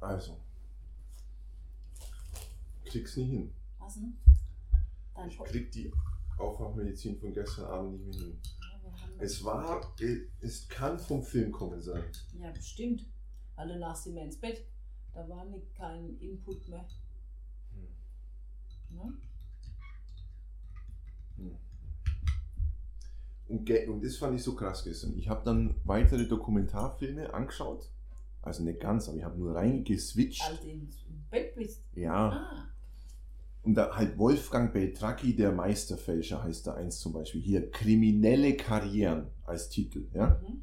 Also. 0.00 0.36
Krieg's 2.84 3.16
nicht 3.16 3.30
hin. 3.30 3.52
Was 3.78 3.94
denn? 3.94 4.16
Dein 5.14 5.28
Ich 5.28 5.38
krieg 5.38 5.70
die 5.72 5.92
Aufwachmedizin 6.38 7.18
von 7.18 7.32
gestern 7.32 7.64
Abend 7.66 8.06
nicht 8.06 8.18
mehr 8.18 8.26
hin. 8.28 8.38
Ja, 8.60 9.22
Es 9.22 9.42
war, 9.44 9.80
es 10.40 10.68
kann 10.68 10.98
vom 10.98 11.22
Film 11.22 11.50
kommen 11.50 11.80
sein. 11.80 12.04
Ja, 12.38 12.50
bestimmt. 12.52 13.06
Weil 13.56 13.68
danach 13.68 13.96
sind 13.96 14.14
wir 14.14 14.22
ins 14.22 14.36
Bett. 14.38 14.64
Da 15.14 15.26
war 15.28 15.44
nicht 15.46 15.74
kein 15.74 16.18
Input 16.20 16.68
mehr. 16.68 16.86
Ne? 18.90 19.12
Und, 23.48 23.64
ge- 23.64 23.86
und 23.86 24.04
das 24.04 24.16
fand 24.16 24.36
ich 24.36 24.42
so 24.42 24.54
krass 24.54 24.82
gestern. 24.84 25.16
Ich 25.16 25.28
habe 25.28 25.44
dann 25.44 25.74
weitere 25.84 26.26
Dokumentarfilme 26.26 27.32
angeschaut. 27.32 27.88
Also 28.46 28.62
nicht 28.62 28.78
ganz, 28.78 29.08
aber 29.08 29.18
ich 29.18 29.24
habe 29.24 29.36
nur 29.36 29.56
reingeswitcht. 29.56 30.48
Als 30.48 30.60
du 30.60 30.68
ins 30.68 31.04
Bett 31.28 31.56
bist. 31.56 31.82
Ja. 31.96 32.30
Ah, 32.30 32.68
Und 33.62 33.74
da 33.74 33.96
halt 33.96 34.16
Wolfgang 34.18 34.72
Beltracchi, 34.72 35.34
der 35.34 35.50
Meisterfälscher, 35.50 36.44
heißt 36.44 36.68
da 36.68 36.74
eins 36.74 37.00
zum 37.00 37.12
Beispiel. 37.12 37.40
Hier, 37.40 37.68
kriminelle 37.72 38.56
Karrieren 38.56 39.26
als 39.42 39.68
Titel. 39.68 40.06
Ja? 40.14 40.40
mhm. 40.40 40.60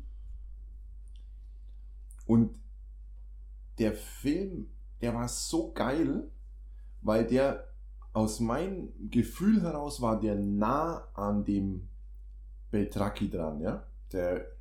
Und 2.26 2.56
der 3.80 3.92
Film, 3.94 4.70
der 5.02 5.14
war 5.14 5.28
so 5.28 5.74
geil, 5.74 6.32
weil 7.02 7.28
der 7.28 7.68
aus 8.14 8.40
meinem 8.40 8.94
Gefühl 9.10 9.62
heraus 9.62 10.00
war 10.02 10.22
der 10.22 10.36
nah 10.36 11.10
an 11.16 11.44
dem 11.44 11.90
Beltracchi 12.72 13.30
dran, 13.30 13.60
ja. 13.60 13.86
Der, 14.14 14.53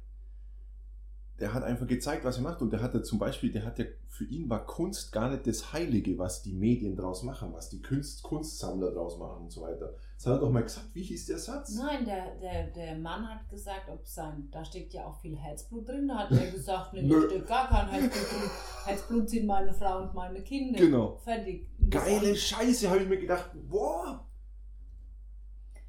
der 1.41 1.55
hat 1.55 1.65
einfach 1.65 1.87
gezeigt, 1.87 2.25
was 2.25 2.37
er 2.37 2.43
macht. 2.43 2.63
Und 2.63 2.73
der 2.73 2.83
hat 2.83 2.95
ja 2.95 3.03
zum 3.03 3.19
Beispiel, 3.19 3.51
der 3.51 3.65
hat 3.65 3.79
ja, 3.79 3.85
für 4.09 4.25
ihn 4.25 4.49
war 4.49 4.65
Kunst 4.65 5.13
gar 5.13 5.31
nicht 5.31 5.47
das 5.47 5.73
Heilige, 5.73 6.19
was 6.19 6.43
die 6.43 6.53
Medien 6.53 6.97
draus 6.97 7.23
machen, 7.23 7.53
was 7.53 7.69
die 7.69 7.83
Kunst, 7.83 8.23
Kunstsammler 8.23 8.93
draus 8.93 9.19
machen 9.19 9.45
und 9.45 9.51
so 9.51 9.63
weiter. 9.63 9.95
Das 10.17 10.27
hat 10.27 10.35
er 10.35 10.41
doch 10.41 10.51
mal 10.51 10.63
gesagt, 10.63 10.95
wie 10.95 11.03
hieß 11.03 11.27
der 11.27 11.39
Satz? 11.39 11.75
Nein, 11.75 12.05
der, 12.05 12.37
der, 12.37 12.69
der 12.69 12.97
Mann 12.97 13.29
hat 13.29 13.49
gesagt, 13.49 13.89
ob 13.89 14.07
sein, 14.07 14.49
da 14.53 14.65
steckt 14.65 14.93
ja 14.95 15.05
auch 15.05 15.19
viel 15.21 15.37
Herzblut 15.37 15.89
drin. 15.89 16.07
Da 16.07 16.19
hat 16.19 16.31
er 16.31 16.51
gesagt, 16.51 16.93
nee, 16.93 17.09
da 17.09 17.23
steckt 17.23 17.49
gar 17.49 17.69
kein 17.69 17.89
Herzblut 17.89 18.31
drin. 18.31 18.51
Herzblut 18.85 19.31
sind 19.31 19.47
meine 19.47 19.73
Frau 19.73 20.03
und 20.03 20.15
meine 20.15 20.43
Kinder. 20.43 20.79
Genau. 20.79 21.17
Fertig. 21.25 21.67
Geile 21.91 22.37
Scheiße, 22.37 22.89
habe 22.89 23.03
ich 23.03 23.09
mir 23.09 23.19
gedacht, 23.19 23.51
boah. 23.69 24.25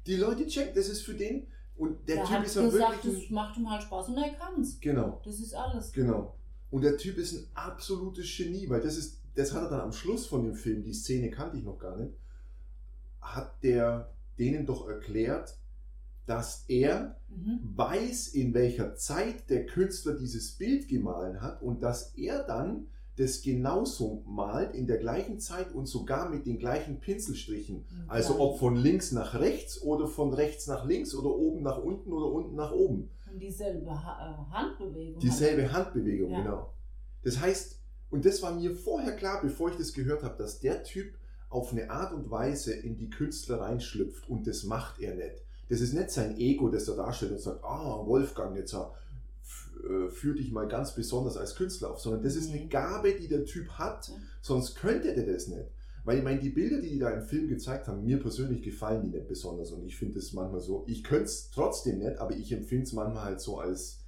Die 0.06 0.16
Leute 0.16 0.46
checken, 0.46 0.74
das 0.74 0.88
ist 0.88 1.02
für 1.02 1.14
den. 1.14 1.46
Und 1.76 2.08
der 2.08 2.16
Der 2.16 2.24
Typ 2.24 2.44
ist 2.44 2.54
ja 2.56 2.62
gesagt, 2.62 3.04
wirklich. 3.04 3.22
das 3.24 3.30
macht 3.30 3.56
ihm 3.58 3.68
halt 3.70 3.82
Spaß 3.82 4.08
und 4.08 4.16
er 4.18 4.32
kann's. 4.34 4.74
Ein, 4.76 4.80
genau, 4.80 5.20
Das 5.24 5.40
ist 5.40 5.54
alles. 5.54 5.92
genau. 5.92 6.34
Und 6.70 6.82
der 6.82 6.96
Typ 6.96 7.18
ist 7.18 7.32
ein 7.34 7.46
absolutes 7.54 8.26
Genie, 8.36 8.68
weil 8.68 8.80
das 8.80 8.96
ist, 8.96 9.18
das 9.34 9.52
hat 9.52 9.62
er 9.64 9.70
dann 9.70 9.80
am 9.80 9.92
Schluss 9.92 10.26
von 10.26 10.44
dem 10.44 10.54
Film, 10.54 10.82
die 10.84 10.94
Szene 10.94 11.30
kannte 11.30 11.56
ich 11.56 11.64
noch 11.64 11.78
gar 11.78 11.96
nicht, 11.96 12.14
hat 13.20 13.62
der 13.62 14.10
denen 14.38 14.66
doch 14.66 14.88
erklärt, 14.88 15.56
dass 16.26 16.64
er 16.68 17.16
Mhm. 17.28 17.58
weiß, 17.76 18.28
in 18.28 18.54
welcher 18.54 18.94
Zeit 18.94 19.50
der 19.50 19.66
Künstler 19.66 20.14
dieses 20.14 20.52
Bild 20.52 20.88
gemahlen 20.88 21.40
hat 21.42 21.60
und 21.62 21.82
dass 21.82 22.14
er 22.16 22.44
dann 22.44 22.86
das 23.16 23.42
genauso 23.42 24.22
malt 24.26 24.74
in 24.74 24.86
der 24.86 24.98
gleichen 24.98 25.38
Zeit 25.38 25.72
und 25.72 25.86
sogar 25.86 26.28
mit 26.28 26.46
den 26.46 26.58
gleichen 26.58 26.98
Pinselstrichen. 26.98 27.84
Also 28.08 28.40
ob 28.40 28.58
von 28.58 28.76
links 28.76 29.12
nach 29.12 29.34
rechts 29.38 29.80
oder 29.82 30.08
von 30.08 30.32
rechts 30.34 30.66
nach 30.66 30.84
links 30.84 31.14
oder 31.14 31.30
oben 31.30 31.62
nach 31.62 31.78
unten 31.78 32.12
oder 32.12 32.26
unten 32.26 32.56
nach 32.56 32.72
oben. 32.72 33.10
Und 33.32 33.40
dieselbe 33.40 33.90
ha 33.90 34.46
äh, 34.50 34.52
Handbewegung. 34.54 35.20
Dieselbe 35.20 35.72
Handbewegung, 35.72 36.30
Ja. 36.30 36.42
genau. 36.42 36.70
Das 37.22 37.40
heißt, 37.40 37.80
und 38.10 38.24
das 38.24 38.42
war 38.42 38.54
mir 38.54 38.74
vorher 38.74 39.16
klar, 39.16 39.40
bevor 39.42 39.70
ich 39.70 39.76
das 39.76 39.92
gehört 39.92 40.22
habe, 40.22 40.36
dass 40.36 40.60
der 40.60 40.82
Typ 40.84 41.14
auf 41.48 41.72
eine 41.72 41.90
Art 41.90 42.12
und 42.12 42.30
Weise 42.30 42.74
in 42.74 42.96
die 42.96 43.10
Künstler 43.10 43.60
reinschlüpft 43.60 44.28
und 44.28 44.46
das 44.46 44.64
macht 44.64 45.00
er 45.00 45.14
nicht. 45.14 45.42
Das 45.68 45.80
ist 45.80 45.94
nicht 45.94 46.10
sein 46.10 46.36
Ego, 46.36 46.68
das 46.68 46.88
er 46.88 46.96
darstellt 46.96 47.32
und 47.32 47.40
sagt, 47.40 47.64
ah, 47.64 48.04
Wolfgang, 48.04 48.56
jetzt 48.56 48.74
äh, 49.82 50.34
dich 50.34 50.52
mal 50.52 50.68
ganz 50.68 50.94
besonders 50.94 51.36
als 51.36 51.54
Künstler 51.54 51.90
auf, 51.90 52.00
sondern 52.00 52.22
das 52.22 52.36
ist 52.36 52.50
eine 52.50 52.62
Mhm. 52.64 52.68
Gabe, 52.70 53.14
die 53.14 53.28
der 53.28 53.44
Typ 53.44 53.68
hat, 53.70 54.10
sonst 54.40 54.76
könnte 54.76 55.14
der 55.14 55.26
das 55.26 55.48
nicht. 55.48 55.66
Weil 56.04 56.18
ich 56.18 56.24
meine, 56.24 56.40
die 56.40 56.50
Bilder, 56.50 56.80
die 56.80 56.90
die 56.90 56.98
da 56.98 57.10
im 57.10 57.22
Film 57.22 57.48
gezeigt 57.48 57.88
haben, 57.88 58.04
mir 58.04 58.20
persönlich 58.20 58.62
gefallen 58.62 59.02
die 59.02 59.08
nicht 59.16 59.26
besonders 59.26 59.70
und 59.72 59.84
ich 59.86 59.96
finde 59.96 60.18
es 60.18 60.32
manchmal 60.34 60.60
so, 60.60 60.84
ich 60.86 61.02
könnte 61.02 61.24
es 61.24 61.50
trotzdem 61.50 61.98
nicht, 61.98 62.18
aber 62.18 62.36
ich 62.36 62.52
empfinde 62.52 62.84
es 62.84 62.92
manchmal 62.92 63.24
halt 63.24 63.40
so 63.40 63.58
als 63.58 64.04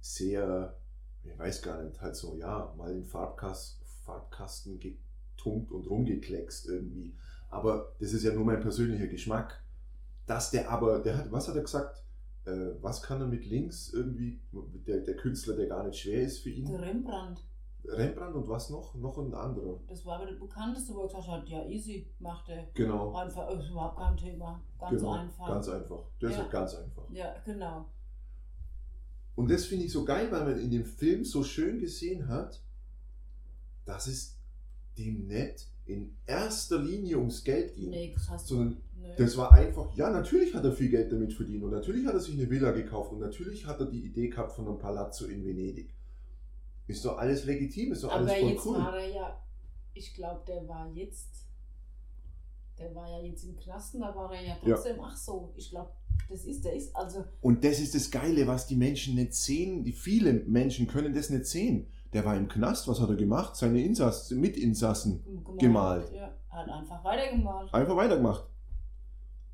sehr, 0.00 0.76
ich 1.24 1.36
weiß 1.36 1.62
gar 1.62 1.82
nicht, 1.82 2.00
halt 2.00 2.14
so, 2.14 2.36
ja, 2.36 2.72
mal 2.76 2.92
in 2.92 3.04
Farbkas 3.04 3.80
Farbkasten 4.04 4.78
getunkt 4.78 5.72
und 5.72 5.90
rumgekleckst 5.90 6.68
irgendwie. 6.68 7.16
Aber 7.50 7.92
das 7.98 8.12
ist 8.12 8.22
ja 8.22 8.32
nur 8.32 8.44
mein 8.44 8.60
persönlicher 8.60 9.08
Geschmack. 9.08 9.60
Dass 10.26 10.50
der 10.52 10.70
aber, 10.70 11.00
der 11.00 11.18
hat, 11.18 11.32
was 11.32 11.48
hat 11.48 11.56
er 11.56 11.62
gesagt? 11.62 12.04
Äh, 12.46 12.80
was 12.80 13.02
kann 13.02 13.20
er 13.20 13.26
mit 13.26 13.44
links 13.44 13.92
irgendwie, 13.92 14.40
der, 14.86 15.00
der 15.00 15.16
Künstler, 15.16 15.56
der 15.56 15.66
gar 15.66 15.84
nicht 15.84 15.98
schwer 15.98 16.22
ist 16.22 16.38
für 16.38 16.50
ihn? 16.50 16.66
Der 16.66 16.80
Rembrandt. 16.80 17.44
Rembrandt 17.84 18.34
und 18.36 18.48
was 18.48 18.70
noch? 18.70 18.94
Noch 18.94 19.18
ein 19.18 19.34
anderer. 19.34 19.80
Das 19.88 20.04
war 20.06 20.16
aber 20.16 20.26
der 20.26 20.38
bekannteste, 20.38 20.94
wo 20.94 21.02
er 21.02 21.06
gesagt 21.08 21.28
hat, 21.28 21.48
ja, 21.48 21.64
easy, 21.66 22.06
macht 22.18 22.48
er. 22.48 22.66
Genau. 22.74 23.14
Einfach, 23.14 23.48
ist 23.50 23.68
überhaupt 23.70 23.98
kein 23.98 24.16
Thema. 24.16 24.60
Ganz 24.78 25.00
genau. 25.00 25.12
einfach. 25.12 25.46
Ganz 25.48 25.68
einfach. 25.68 26.04
Das 26.20 26.32
Ja. 26.36 26.42
ist 26.42 26.50
ganz 26.50 26.74
einfach. 26.74 27.10
ja, 27.12 27.34
genau. 27.44 27.86
Und 29.34 29.50
das 29.50 29.66
finde 29.66 29.84
ich 29.84 29.92
so 29.92 30.04
geil, 30.04 30.30
weil 30.30 30.44
man 30.44 30.58
in 30.58 30.70
dem 30.70 30.84
Film 30.86 31.24
so 31.24 31.44
schön 31.44 31.78
gesehen 31.78 32.26
hat, 32.28 32.62
dass 33.84 34.06
es 34.06 34.36
dem 34.96 35.26
nicht 35.26 35.68
in 35.84 36.16
erster 36.26 36.78
Linie 36.78 37.18
ums 37.18 37.44
Geld 37.44 37.74
ging. 37.74 37.90
Nee. 37.90 38.16
Sondern 38.38 38.80
Nee. 39.06 39.14
das 39.16 39.36
war 39.36 39.52
einfach, 39.52 39.94
ja, 39.96 40.10
natürlich 40.10 40.54
hat 40.54 40.64
er 40.64 40.72
viel 40.72 40.88
Geld 40.88 41.12
damit 41.12 41.32
verdient 41.32 41.62
und 41.62 41.70
natürlich 41.70 42.06
hat 42.06 42.14
er 42.14 42.20
sich 42.20 42.34
eine 42.34 42.48
Villa 42.50 42.72
gekauft 42.72 43.12
und 43.12 43.20
natürlich 43.20 43.66
hat 43.66 43.78
er 43.80 43.86
die 43.86 44.04
Idee 44.04 44.28
gehabt 44.28 44.52
von 44.52 44.66
einem 44.66 44.78
Palazzo 44.78 45.26
in 45.26 45.44
Venedig. 45.44 45.94
Ist 46.86 47.04
doch 47.04 47.18
alles 47.18 47.44
legitim, 47.44 47.92
ist 47.92 48.04
doch 48.04 48.12
alles 48.12 48.30
Aber 48.30 48.40
voll 48.40 48.50
jetzt 48.50 48.66
cool. 48.66 48.78
war 48.78 48.98
er 48.98 49.08
ja, 49.08 49.42
ich 49.94 50.14
glaube, 50.14 50.42
der 50.46 50.68
war 50.68 50.90
jetzt, 50.92 51.46
der 52.78 52.94
war 52.94 53.08
ja 53.08 53.26
jetzt 53.26 53.44
im 53.44 53.56
Knasten, 53.56 54.00
da 54.00 54.14
war 54.14 54.32
er 54.32 54.42
ja 54.42 54.56
trotzdem, 54.62 55.00
ach 55.00 55.16
so, 55.16 55.52
ich 55.56 55.70
glaube, 55.70 55.90
das 56.28 56.44
ist, 56.44 56.64
der 56.64 56.74
ist, 56.74 56.94
also, 56.96 57.24
Und 57.40 57.64
das 57.64 57.78
ist 57.78 57.94
das 57.94 58.10
Geile, 58.10 58.46
was 58.46 58.66
die 58.66 58.76
Menschen 58.76 59.14
nicht 59.14 59.34
sehen. 59.34 59.84
Die 59.84 59.92
viele 59.92 60.32
Menschen 60.32 60.86
können 60.86 61.14
das 61.14 61.30
nicht 61.30 61.46
sehen. 61.46 61.86
Der 62.12 62.24
war 62.24 62.36
im 62.36 62.48
Knast, 62.48 62.88
was 62.88 63.00
hat 63.00 63.08
er 63.10 63.16
gemacht? 63.16 63.56
Seine 63.56 63.82
Insass, 63.82 64.30
Mitinsassen 64.30 65.22
gemalt. 65.58 65.60
Gemalt. 65.60 66.12
Ja, 66.12 66.34
hat 66.48 66.68
einfach 66.68 67.04
weitergemalt. 67.04 67.72
einfach 67.72 67.96
weitergemacht. 67.96 68.44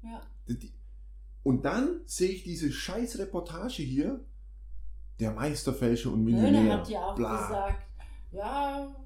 Ja. 0.03 0.21
Und 1.43 1.65
dann 1.65 2.01
sehe 2.07 2.31
ich 2.31 2.45
diese 2.45 2.71
scheiß 2.71 3.19
Reportage 3.19 3.83
hier, 3.83 4.25
der 5.21 5.33
Meisterfälscher 5.33 6.11
und 6.13 6.25
Millionär. 6.25 6.53
Nöne 6.53 6.73
hat 6.79 6.89
ja 6.89 7.07
auch 7.07 7.15
Bla. 7.17 7.37
gesagt, 7.47 7.83
ja, 8.33 8.97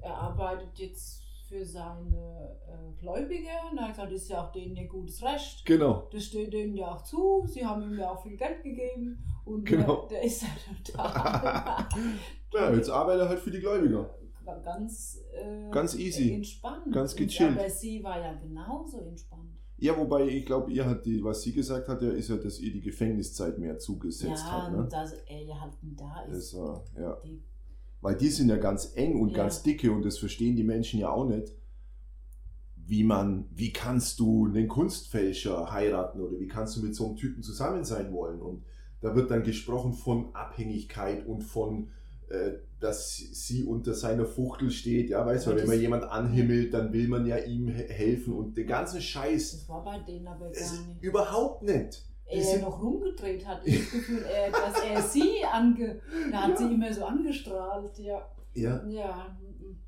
er 0.00 0.14
arbeitet 0.14 0.78
jetzt 0.78 1.22
für 1.48 1.64
seine 1.64 2.58
äh, 2.68 2.92
Gläubiger. 3.00 3.50
Und 3.70 3.78
er 3.78 3.88
gesagt, 3.88 4.12
das 4.12 4.22
ist 4.22 4.28
ja 4.28 4.46
auch 4.46 4.52
denen 4.52 4.76
ihr 4.76 4.86
gutes 4.86 5.22
Recht. 5.22 5.64
Genau. 5.64 6.08
Das 6.12 6.24
steht 6.24 6.52
denen 6.52 6.76
ja 6.76 6.94
auch 6.94 7.02
zu. 7.02 7.44
Sie 7.46 7.64
haben 7.64 7.82
ihm 7.82 7.98
ja 7.98 8.10
auch 8.10 8.22
viel 8.22 8.36
Geld 8.36 8.62
gegeben. 8.62 9.24
Und 9.46 9.64
Genau. 9.64 10.02
der, 10.08 10.18
der 10.18 10.22
ist 10.24 10.42
ja 10.42 10.48
total 10.84 11.88
Ja, 12.54 12.72
jetzt 12.74 12.90
arbeitet 12.90 13.22
er 13.22 13.28
halt 13.30 13.38
für 13.40 13.50
die 13.50 13.60
Gläubiger. 13.60 14.14
ganz, 14.62 15.20
äh, 15.34 15.70
Ganz 15.70 15.94
easy. 15.94 16.32
entspannt. 16.34 16.92
Ganz 16.92 17.12
Und- 17.12 17.18
gechillt. 17.18 17.58
Aber 17.58 17.68
sie 17.70 18.02
war 18.04 18.20
ja 18.20 18.34
genauso 18.34 19.00
entspannt. 19.00 19.47
Ja, 19.80 19.96
wobei 19.96 20.26
ich 20.26 20.44
glaube, 20.44 20.72
ihr 20.72 20.84
hat 20.84 21.06
die, 21.06 21.22
was 21.22 21.42
sie 21.42 21.52
gesagt 21.52 21.88
hat, 21.88 22.02
ja, 22.02 22.10
ist 22.10 22.28
ja, 22.28 22.36
dass 22.36 22.58
ihr 22.58 22.72
die 22.72 22.80
Gefängniszeit 22.80 23.58
mehr 23.58 23.78
zugesetzt 23.78 24.44
ja, 24.46 24.62
hat. 24.66 24.72
und 24.72 24.80
Ne? 24.80 24.88
dass 24.90 25.12
er 25.12 25.42
ja 25.44 25.60
halt 25.60 25.72
da 25.96 26.22
ist. 26.22 26.52
Das 26.52 26.60
war, 26.60 26.84
ja. 26.98 27.16
Die, 27.24 27.40
Weil 28.00 28.16
die 28.16 28.28
sind 28.28 28.48
ja 28.48 28.56
ganz 28.56 28.92
eng 28.96 29.20
und 29.20 29.30
Ja. 29.30 29.36
ganz 29.38 29.62
dicke 29.62 29.92
und 29.92 30.04
das 30.04 30.18
verstehen 30.18 30.56
die 30.56 30.64
Menschen 30.64 30.98
ja 31.00 31.10
auch 31.10 31.26
nicht. 31.28 31.52
Wie 32.76 33.04
man, 33.04 33.44
wie 33.54 33.72
kannst 33.72 34.18
du 34.18 34.46
einen 34.46 34.66
Kunstfälscher 34.66 35.70
heiraten 35.70 36.20
oder 36.20 36.40
wie 36.40 36.48
kannst 36.48 36.76
du 36.76 36.82
mit 36.82 36.94
so 36.94 37.06
einem 37.06 37.16
Typen 37.16 37.42
zusammen 37.42 37.84
sein 37.84 38.12
wollen? 38.12 38.40
Und 38.40 38.64
da 39.00 39.14
wird 39.14 39.30
dann 39.30 39.42
gesprochen 39.42 39.92
von 39.92 40.34
Abhängigkeit 40.34 41.26
und 41.26 41.42
von, 41.42 41.84
äh, 41.84 41.88
dass 42.80 43.16
sie 43.16 43.64
unter 43.64 43.94
seiner 43.94 44.24
Fuchtel 44.26 44.70
steht. 44.70 45.10
Ja, 45.10 45.24
weißt 45.26 45.46
du, 45.46 45.56
wenn 45.56 45.66
man 45.66 45.80
jemand 45.80 46.04
anhimmelt, 46.04 46.72
dann 46.74 46.92
will 46.92 47.08
man 47.08 47.26
ja 47.26 47.36
ihm 47.38 47.68
he- 47.68 47.88
helfen 47.88 48.34
und 48.34 48.56
den 48.56 48.66
ganzen 48.66 49.00
Scheiß. 49.00 49.52
das 49.52 49.68
war 49.68 49.84
bei 49.84 49.98
denen 50.00 50.26
aber 50.28 50.50
gar 50.50 50.60
nicht. 50.86 51.02
überhaupt 51.02 51.62
nicht. 51.62 52.04
Er 52.26 52.42
sind- 52.44 52.62
noch 52.62 52.82
rumgedreht 52.82 53.46
hat. 53.46 53.66
Ich 53.66 53.80
das 53.80 53.90
Gefühl, 53.92 54.22
er, 54.22 54.50
dass 54.50 54.82
er 54.84 55.00
sie 55.12 55.42
ange. 55.50 56.00
Da 56.30 56.42
hat 56.42 56.50
Ja. 56.50 56.56
sie 56.68 56.74
immer 56.74 56.92
so 56.92 57.04
angestrahlt, 57.04 57.98
ja. 57.98 58.20
Ja, 58.54 58.84
Ja, 58.86 59.36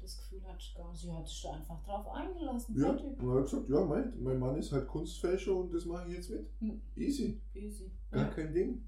das 0.01 0.17
Gefühl 0.19 0.43
hatte 0.47 0.57
ich 0.59 0.75
gar 0.75 0.91
nicht. 0.91 1.01
Sie 1.03 1.13
hat 1.13 1.27
sich 1.29 1.43
da 1.43 1.51
einfach 1.53 1.83
drauf 1.85 2.07
eingelassen. 2.15 2.77
ja. 2.79 2.87
Fertig. 2.87 3.23
Und 3.23 3.29
er 3.29 3.35
hat 3.37 3.45
gesagt, 3.45 3.69
ja, 3.69 3.85
mein, 3.85 4.13
mein 4.23 4.39
Mann 4.39 4.57
ist 4.59 4.73
halt 4.73 4.87
Kunstfälscher 4.89 5.55
und 5.55 5.73
das 5.75 5.85
mache 5.85 6.09
ich 6.09 6.15
jetzt 6.17 6.31
mit. 6.31 6.47
Hm. 6.61 6.81
Easy. 6.97 7.41
Easy. 7.55 7.91
Gar 8.11 8.23
Ja, 8.25 8.29
kein 8.31 8.53
Ding. 8.55 8.83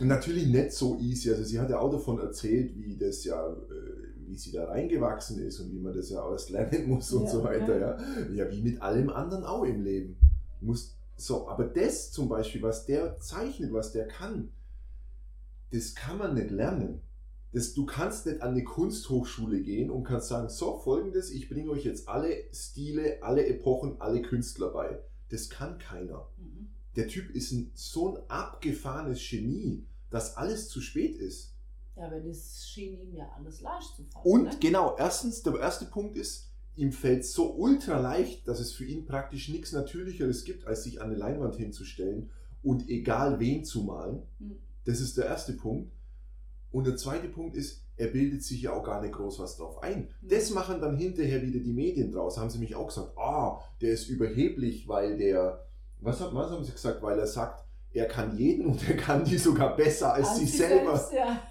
Natürlich 0.00 0.46
nicht 0.48 0.72
so 0.72 0.98
easy. 0.98 1.30
Also 1.30 1.44
sie 1.44 1.58
hat 1.58 1.70
ja 1.70 1.78
auch 1.78 1.90
davon 1.90 2.18
erzählt, 2.18 2.74
wie 2.76 2.96
das 2.96 3.24
ja, 3.24 3.48
äh, 3.48 4.26
wie 4.26 4.36
sie 4.36 4.52
da 4.52 4.64
reingewachsen 4.66 5.40
ist 5.40 5.60
und 5.60 5.72
wie 5.72 5.78
man 5.78 5.94
das 5.94 6.10
ja 6.10 6.24
alles 6.24 6.50
lernen 6.50 6.88
muss 6.88 7.12
und 7.12 7.24
Ja, 7.24 7.30
so 7.30 7.44
weiter. 7.44 7.78
Ja. 7.78 7.98
ja, 8.32 8.50
wie 8.50 8.62
mit 8.62 8.82
allem 8.82 9.10
anderen 9.10 9.44
auch 9.44 9.64
im 9.64 9.82
Leben. 9.82 10.16
Muss, 10.60 10.96
so, 11.16 11.48
aber 11.48 11.64
das 11.64 12.10
zum 12.10 12.28
Beispiel, 12.28 12.62
was 12.62 12.86
der 12.86 13.18
zeichnet, 13.20 13.72
was 13.72 13.92
der 13.92 14.08
kann, 14.08 14.50
das 15.70 15.94
kann 15.94 16.18
man 16.18 16.34
nicht 16.34 16.50
lernen. 16.50 17.00
Das, 17.52 17.72
du 17.72 17.86
kannst 17.86 18.26
nicht 18.26 18.42
an 18.42 18.50
eine 18.50 18.64
Kunsthochschule 18.64 19.60
gehen 19.60 19.90
und 19.90 20.02
kannst 20.02 20.28
sagen, 20.28 20.48
so 20.48 20.78
folgendes, 20.78 21.30
ich 21.30 21.48
bringe 21.48 21.70
euch 21.70 21.84
jetzt 21.84 22.08
alle 22.08 22.34
Stile, 22.52 23.22
alle 23.22 23.46
Epochen, 23.46 24.00
alle 24.00 24.22
Künstler 24.22 24.70
bei. 24.70 24.98
Das 25.28 25.50
kann 25.50 25.78
keiner. 25.78 26.28
Der 26.96 27.08
Typ 27.08 27.30
ist 27.30 27.52
ein, 27.52 27.70
so 27.74 28.14
ein 28.14 28.22
abgefahrenes 28.28 29.20
Genie, 29.28 29.86
dass 30.10 30.36
alles 30.36 30.68
zu 30.68 30.80
spät 30.80 31.16
ist. 31.16 31.54
Ja, 31.96 32.06
aber 32.06 32.20
das 32.20 32.66
schien 32.66 32.98
ihm 33.00 33.14
ja 33.14 33.28
alles 33.36 33.60
leicht 33.60 33.94
zu 33.96 34.04
fallen. 34.04 34.24
Und 34.24 34.44
ne? 34.44 34.56
genau, 34.60 34.96
erstens, 34.98 35.42
der 35.42 35.58
erste 35.58 35.86
Punkt 35.86 36.16
ist, 36.16 36.50
ihm 36.76 36.92
fällt 36.92 37.24
so 37.24 37.54
ultra 37.54 38.00
leicht, 38.00 38.48
dass 38.48 38.60
es 38.60 38.72
für 38.72 38.84
ihn 38.84 39.06
praktisch 39.06 39.48
nichts 39.48 39.72
Natürlicheres 39.72 40.44
gibt, 40.44 40.66
als 40.66 40.84
sich 40.84 41.00
an 41.00 41.08
eine 41.08 41.16
Leinwand 41.16 41.56
hinzustellen 41.56 42.30
und 42.62 42.88
egal 42.88 43.38
wen 43.38 43.64
zu 43.64 43.82
malen. 43.82 44.22
Hm. 44.38 44.56
Das 44.84 45.00
ist 45.00 45.16
der 45.16 45.26
erste 45.26 45.52
Punkt. 45.52 45.92
Und 46.70 46.86
der 46.86 46.96
zweite 46.96 47.28
Punkt 47.28 47.54
ist, 47.56 47.84
er 47.96 48.08
bildet 48.08 48.42
sich 48.42 48.62
ja 48.62 48.72
auch 48.72 48.82
gar 48.82 49.00
nicht 49.00 49.14
groß 49.14 49.38
was 49.38 49.56
drauf 49.56 49.82
ein. 49.82 50.08
Mhm. 50.20 50.28
Das 50.28 50.50
machen 50.50 50.80
dann 50.80 50.96
hinterher 50.96 51.42
wieder 51.42 51.60
die 51.60 51.72
Medien 51.72 52.10
draus. 52.10 52.38
Haben 52.38 52.50
sie 52.50 52.58
mich 52.58 52.74
auch 52.74 52.88
gesagt, 52.88 53.16
ah, 53.16 53.60
der 53.80 53.92
ist 53.92 54.08
überheblich, 54.08 54.88
weil 54.88 55.16
der, 55.16 55.64
was, 56.04 56.20
hat, 56.20 56.34
was 56.34 56.50
haben 56.50 56.64
sie 56.64 56.72
gesagt, 56.72 57.02
weil 57.02 57.18
er 57.18 57.26
sagt, 57.26 57.64
er 57.92 58.06
kann 58.06 58.36
jeden 58.36 58.66
und 58.66 58.88
er 58.88 58.96
kann 58.96 59.24
die 59.24 59.38
sogar 59.38 59.76
besser 59.76 60.12
als, 60.12 60.36
sich 60.36 60.50
sich 60.50 60.58
selber. 60.58 60.96
selbst, 60.96 61.12
ja. 61.12 61.42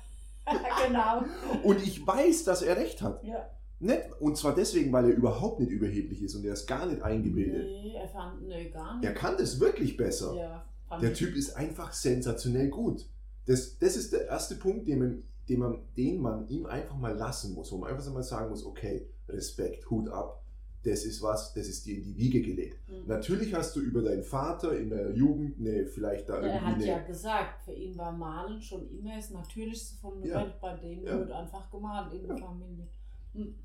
genau. 0.87 1.23
Und 1.63 1.81
ich 1.81 2.05
weiß, 2.05 2.43
dass 2.43 2.61
er 2.61 2.75
recht 2.75 3.01
hat. 3.01 3.23
Ja. 3.23 3.49
Nicht, 3.79 4.01
und 4.19 4.37
zwar 4.37 4.55
deswegen, 4.55 4.93
weil 4.93 5.09
er 5.09 5.15
überhaupt 5.15 5.59
nicht 5.59 5.71
überheblich 5.71 6.21
ist 6.21 6.35
und 6.35 6.45
er 6.45 6.53
ist 6.53 6.67
gar 6.67 6.85
nicht 6.85 7.01
eingebildet. 7.01 7.65
Nee, 7.65 7.95
er 7.95 8.07
fand, 8.07 8.41
nee, 8.47 8.69
gar 8.69 8.95
nicht. 8.95 9.05
Er 9.05 9.13
kann 9.13 9.35
das 9.37 9.59
wirklich 9.59 9.97
besser. 9.97 10.33
Ja, 10.35 10.65
Der. 11.01 11.13
Typ 11.13 11.35
ist 11.35 11.55
einfach 11.57 11.91
sensationell 11.91 12.69
gut. 12.69 13.05
Das, 13.45 13.77
das 13.79 13.97
ist 13.97 14.13
der 14.13 14.27
erste 14.27 14.55
Punkt, 14.55 14.87
den 14.87 14.99
man, 14.99 15.23
den, 15.49 15.59
man, 15.59 15.79
den 15.97 16.21
man 16.21 16.47
ihm 16.47 16.65
einfach 16.65 16.95
mal 16.95 17.15
lassen 17.15 17.53
muss, 17.53 17.71
wo 17.71 17.77
man 17.77 17.89
einfach 17.91 18.09
mal 18.13 18.23
sagen 18.23 18.49
muss, 18.49 18.65
okay, 18.65 19.07
Respekt, 19.27 19.89
Hut 19.89 20.07
ab, 20.09 20.42
das 20.83 21.05
ist 21.05 21.21
was, 21.21 21.53
das 21.53 21.67
ist 21.67 21.85
dir 21.85 21.97
in 21.97 22.03
die 22.03 22.17
Wiege 22.17 22.41
gelegt. 22.41 22.77
Mhm. 22.89 23.07
Natürlich 23.07 23.53
hast 23.53 23.75
du 23.75 23.79
über 23.79 24.01
deinen 24.01 24.23
Vater 24.23 24.77
in 24.77 24.89
der 24.89 25.11
Jugend 25.11 25.57
eine, 25.59 25.85
vielleicht 25.85 26.27
da 26.27 26.41
Ja, 26.41 26.47
er 26.47 26.61
hat 26.61 26.69
irgendwie 26.71 26.87
ja 26.89 26.97
eine, 26.97 27.05
gesagt, 27.07 27.63
für 27.63 27.71
ihn 27.73 27.97
war 27.97 28.11
Malen 28.11 28.61
schon 28.61 28.89
immer 28.89 29.15
das 29.15 29.29
Natürlichste 29.29 29.97
von 29.97 30.21
der 30.21 30.29
Ja. 30.29 30.41
Welt. 30.41 30.59
Bei 30.59 30.75
denen 30.75 31.05
Ja. 31.05 31.17
wird 31.19 31.31
einfach 31.31 31.71
gemalt 31.71 32.13
in 32.13 32.27
der 32.27 32.37
Familie. 32.37 32.87
Hm. 33.33 33.55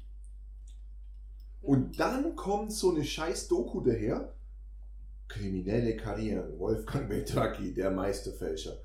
Und 1.63 1.99
dann 1.99 2.37
kommt 2.37 2.73
so 2.73 2.91
eine 2.95 3.05
scheiß 3.05 3.49
Doku 3.49 3.81
daher. 3.81 4.33
Kriminelle 5.27 5.97
Karrieren, 5.97 6.59
Wolfgang 6.59 7.09
Beltracchi, 7.09 7.75
der 7.75 7.91
Meisterfälscher. 7.91 8.79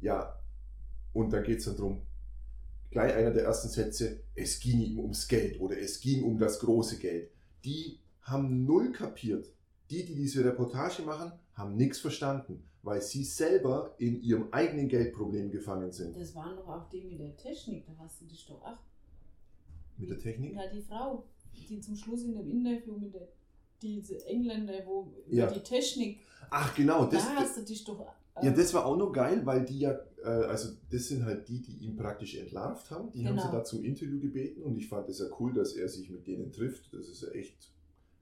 Ja, 0.00 0.38
und 1.12 1.32
da 1.32 1.40
geht 1.42 1.58
es 1.58 1.64
dann 1.66 1.76
drum, 1.76 2.02
gleich 2.90 3.12
einer 3.14 3.32
der 3.32 3.44
ersten 3.44 3.68
Sätze, 3.68 4.20
es 4.34 4.60
ging 4.60 4.80
ihm 4.80 4.98
ums 5.00 5.26
Geld 5.28 5.60
oder 5.60 5.76
es 5.78 6.00
ging 6.00 6.22
um 6.24 6.38
das 6.38 6.58
große 6.60 6.98
Geld. 6.98 7.30
Die 7.64 7.98
haben 8.22 8.64
null 8.64 8.92
kapiert. 8.92 9.46
Die, 9.90 10.04
die 10.04 10.14
diese 10.14 10.44
Reportage 10.44 11.02
machen, 11.02 11.32
haben 11.54 11.76
nichts 11.76 11.98
verstanden, 11.98 12.62
weil 12.82 13.02
sie 13.02 13.24
selber 13.24 13.94
in 13.98 14.22
ihrem 14.22 14.52
eigenen 14.52 14.88
Geldproblem 14.88 15.50
gefangen 15.50 15.90
sind. 15.92 16.16
Das 16.16 16.34
waren 16.34 16.56
doch 16.56 16.68
auch 16.68 16.88
die 16.88 17.02
mit 17.02 17.18
der 17.18 17.36
Technik, 17.36 17.84
da 17.86 17.92
hast 17.98 18.20
du 18.20 18.26
dich 18.26 18.46
doch 18.46 18.62
auch. 18.62 18.78
Mit 19.98 20.08
der 20.10 20.18
Technik? 20.18 20.54
Ja, 20.54 20.66
die 20.72 20.80
Frau, 20.80 21.24
die 21.68 21.80
zum 21.80 21.96
Schluss 21.96 22.22
in 22.22 22.34
dem 22.34 22.48
Interview 22.48 22.96
mit 22.96 23.12
der, 23.14 23.28
diese 23.82 24.24
Engländer, 24.26 24.74
wo 24.86 25.12
Ja. 25.28 25.46
über 25.46 25.54
die 25.54 25.62
Technik, 25.62 26.20
Ach 26.50 26.74
genau, 26.74 27.04
das, 27.06 27.24
da 27.24 27.34
hast 27.36 27.56
du 27.58 27.62
dich 27.64 27.84
doch. 27.84 28.06
Ja, 28.42 28.50
das 28.52 28.72
war 28.74 28.86
auch 28.86 28.96
noch 28.96 29.12
geil, 29.12 29.44
weil 29.44 29.64
die 29.64 29.80
ja, 29.80 29.98
äh, 30.22 30.26
also 30.28 30.74
das 30.90 31.08
sind 31.08 31.24
halt 31.24 31.48
die, 31.48 31.60
die 31.60 31.76
ihn 31.84 31.96
praktisch 31.96 32.36
entlarvt 32.36 32.90
haben. 32.90 33.10
Die 33.12 33.26
haben 33.26 33.36
Genau. 33.36 33.46
sie 33.46 33.52
da 33.56 33.64
zum 33.64 33.84
Interview 33.84 34.20
gebeten 34.20 34.62
und 34.62 34.76
ich 34.76 34.88
fand 34.88 35.08
es 35.08 35.18
ja 35.18 35.26
cool, 35.38 35.52
dass 35.54 35.74
er 35.74 35.88
sich 35.88 36.10
mit 36.10 36.26
denen 36.26 36.52
trifft. 36.52 36.92
Das 36.92 37.08
ist 37.08 37.22
ja 37.22 37.28
echt 37.30 37.70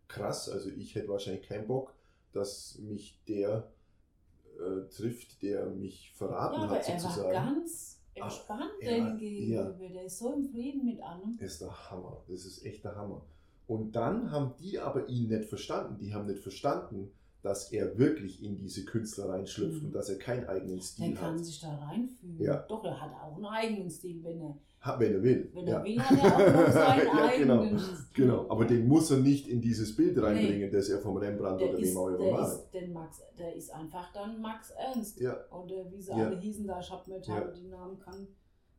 krass. 0.08 0.48
Also 0.48 0.70
ich 0.70 0.94
hätte 0.94 1.08
wahrscheinlich 1.08 1.46
keinen 1.48 1.66
Bock, 1.66 1.94
dass 2.32 2.78
mich 2.80 3.18
der 3.28 3.70
äh, 4.58 4.88
trifft, 4.90 5.42
der 5.42 5.66
mich 5.66 6.12
verraten 6.16 6.54
ja, 6.60 6.64
aber 6.64 6.74
hat 6.76 6.88
er 6.88 6.94
war 6.94 7.00
sozusagen. 7.00 7.32
ganz 7.32 8.00
entspannt 8.14 8.70
er 8.80 8.90
war- 8.90 9.06
denen 9.10 9.18
gegenüber. 9.18 9.74
Der 9.94 10.04
ist 10.04 10.18
so 10.18 10.32
im 10.32 10.44
Frieden 10.50 10.84
mit 10.84 11.00
allem. 11.02 11.36
ist 11.40 11.60
der 11.60 11.90
Hammer. 11.90 12.22
Das 12.28 12.44
ist 12.44 12.64
echt 12.64 12.82
der 12.84 12.96
Hammer. 12.96 13.22
Und 13.68 13.92
dann 13.94 14.30
haben 14.32 14.54
die 14.58 14.78
aber 14.78 15.08
ihn 15.08 15.28
nicht 15.28 15.44
verstanden. 15.48 15.98
Die 16.00 16.12
haben 16.14 16.26
nicht 16.26 16.42
verstanden, 16.42 17.10
dass 17.42 17.70
er 17.72 17.96
wirklich 17.98 18.42
in 18.42 18.56
diese 18.56 18.84
Künstler 18.84 19.28
reinschlüpft 19.30 19.80
Mhm. 19.80 19.86
und 19.88 19.94
dass 19.94 20.08
er 20.08 20.18
keinen 20.18 20.46
eigenen 20.46 20.76
Der 20.76 20.82
Stil 20.82 21.14
kann 21.14 21.34
hat. 21.38 21.44
sich 21.44 21.60
da 21.60 21.74
reinfühlen. 21.76 22.40
Ja. 22.42 22.56
Doch, 22.68 22.84
er 22.84 23.00
hat 23.00 23.12
auch 23.12 23.36
einen 23.36 23.46
eigenen 23.46 23.90
Stil, 23.90 24.22
wenn 24.24 24.40
er, 24.40 24.58
Ha, 24.80 24.96
Wenn 25.00 25.12
er 25.12 25.22
will. 25.24 25.50
wenn 25.54 25.66
ja. 25.66 25.78
er 25.78 25.84
will, 25.84 25.98
hat 26.00 26.18
er 26.18 26.68
auch 26.68 26.72
seinen 26.72 27.06
Ja, 27.08 27.36
genau. 27.36 27.60
eigenen 27.62 27.78
Stil. 27.80 27.96
Genau, 28.14 28.48
aber 28.48 28.64
den 28.64 28.86
muss 28.86 29.10
er 29.10 29.18
nicht 29.18 29.48
in 29.48 29.60
dieses 29.60 29.96
Bild 29.96 30.16
reinbringen, 30.22 30.70
das 30.70 30.88
er 30.88 31.00
vom 31.00 31.16
Rembrandt 31.16 31.60
der 31.60 31.70
oder 31.70 31.78
ist, 31.80 31.90
wem 31.90 31.96
auch 31.96 32.06
immer 32.08 32.18
der, 32.18 32.32
malt. 32.32 32.52
ist, 32.58 32.70
den 32.74 32.92
Max, 32.92 33.22
der 33.36 33.54
ist 33.56 33.70
einfach 33.74 34.12
dann 34.12 34.40
Max 34.40 34.70
Ernst. 34.70 35.18
Ja, 35.20 35.36
Oder 35.50 35.90
wie 35.90 36.00
sie 36.00 36.10
Ja. 36.12 36.26
alle 36.28 36.38
hießen 36.38 36.64
da, 36.66 36.78
ich 36.78 36.90
habe 36.90 37.10
mir 37.10 37.20
Ja. 37.20 37.40
die 37.50 37.66
Namen 37.66 37.98
kann, 37.98 38.28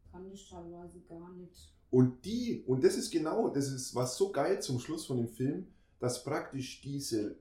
kann 0.09 0.25
ich 0.31 0.49
teilweise 0.49 0.99
gar 1.01 1.33
nicht. 1.33 1.73
und 1.91 2.23
die, 2.23 2.63
und 2.65 2.81
das 2.83 2.95
ist 2.95 3.11
genau, 3.11 3.49
das 3.49 3.67
ist 3.69 3.93
was 3.95 4.15
so 4.15 4.31
geil 4.31 4.61
zum 4.61 4.79
Schluss 4.79 5.05
von 5.05 5.17
dem 5.17 5.27
Film, 5.27 5.67
dass 5.99 6.23
praktisch 6.23 6.79
diese, 6.81 7.35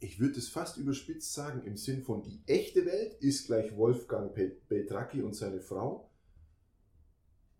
ich 0.00 0.18
würde 0.20 0.38
es 0.38 0.48
fast 0.48 0.76
überspitzt 0.78 1.32
sagen, 1.34 1.62
im 1.64 1.76
Sinn 1.76 2.02
von 2.02 2.22
die 2.22 2.40
echte 2.46 2.84
Welt 2.86 3.14
ist 3.20 3.46
gleich 3.46 3.76
Wolfgang 3.76 4.32
Beltracchi 4.68 5.22
und 5.22 5.34
seine 5.36 5.60
Frau. 5.60 6.06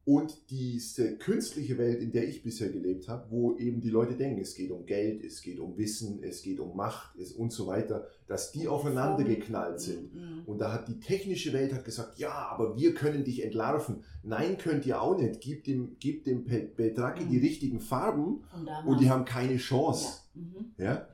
Und 0.07 0.51
diese 0.51 1.19
künstliche 1.19 1.77
Welt, 1.79 2.03
in 2.03 2.11
der 2.11 2.27
ich 2.27 2.43
bisher 2.43 2.71
gelebt 2.71 3.07
habe, 3.07 3.31
wo 3.31 3.57
eben 3.59 3.81
die 3.81 3.91
Leute 3.91 4.17
denken, 4.17 4.41
es 4.41 4.55
geht 4.55 4.71
um 4.73 4.87
Geld, 4.87 5.23
es 5.23 5.43
geht 5.43 5.61
um 5.61 5.77
Wissen, 5.77 6.23
es 6.25 6.43
geht 6.43 6.59
um 6.59 6.75
Macht 6.75 7.15
es 7.17 7.33
und 7.33 7.53
so 7.53 7.67
weiter, 7.67 8.09
dass 8.27 8.51
die 8.51 8.67
aufeinander 8.67 9.23
geknallt 9.25 9.79
sind. 9.79 10.13
Mhm. 10.15 10.43
Und 10.47 10.59
da 10.59 10.73
hat 10.73 10.89
die 10.89 10.99
technische 10.99 11.53
Welt 11.53 11.73
hat 11.75 11.85
gesagt, 11.85 12.19
ja, 12.19 12.33
aber 12.33 12.77
wir 12.77 12.95
können 12.95 13.23
dich 13.25 13.45
entlarven. 13.45 14.03
Nein, 14.25 14.57
könnt 14.59 14.85
ihr 14.87 15.01
auch 15.01 15.17
nicht. 15.17 15.41
Gib 15.43 15.65
dem, 15.65 15.97
gib 16.01 16.25
dem 16.25 16.45
Pe- 16.45 16.71
Beltracchi 16.75 17.27
Mhm. 17.27 17.31
die 17.31 17.39
richtigen 17.39 17.79
Farben 17.79 18.43
Und, 18.57 18.69
und 18.87 19.01
die 19.01 19.11
haben 19.11 19.27
keine 19.27 19.59
Chance. 19.59 20.23
ja. 20.35 20.41
Mhm. 20.41 20.73
Ja. 20.79 21.09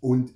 Und 0.00 0.34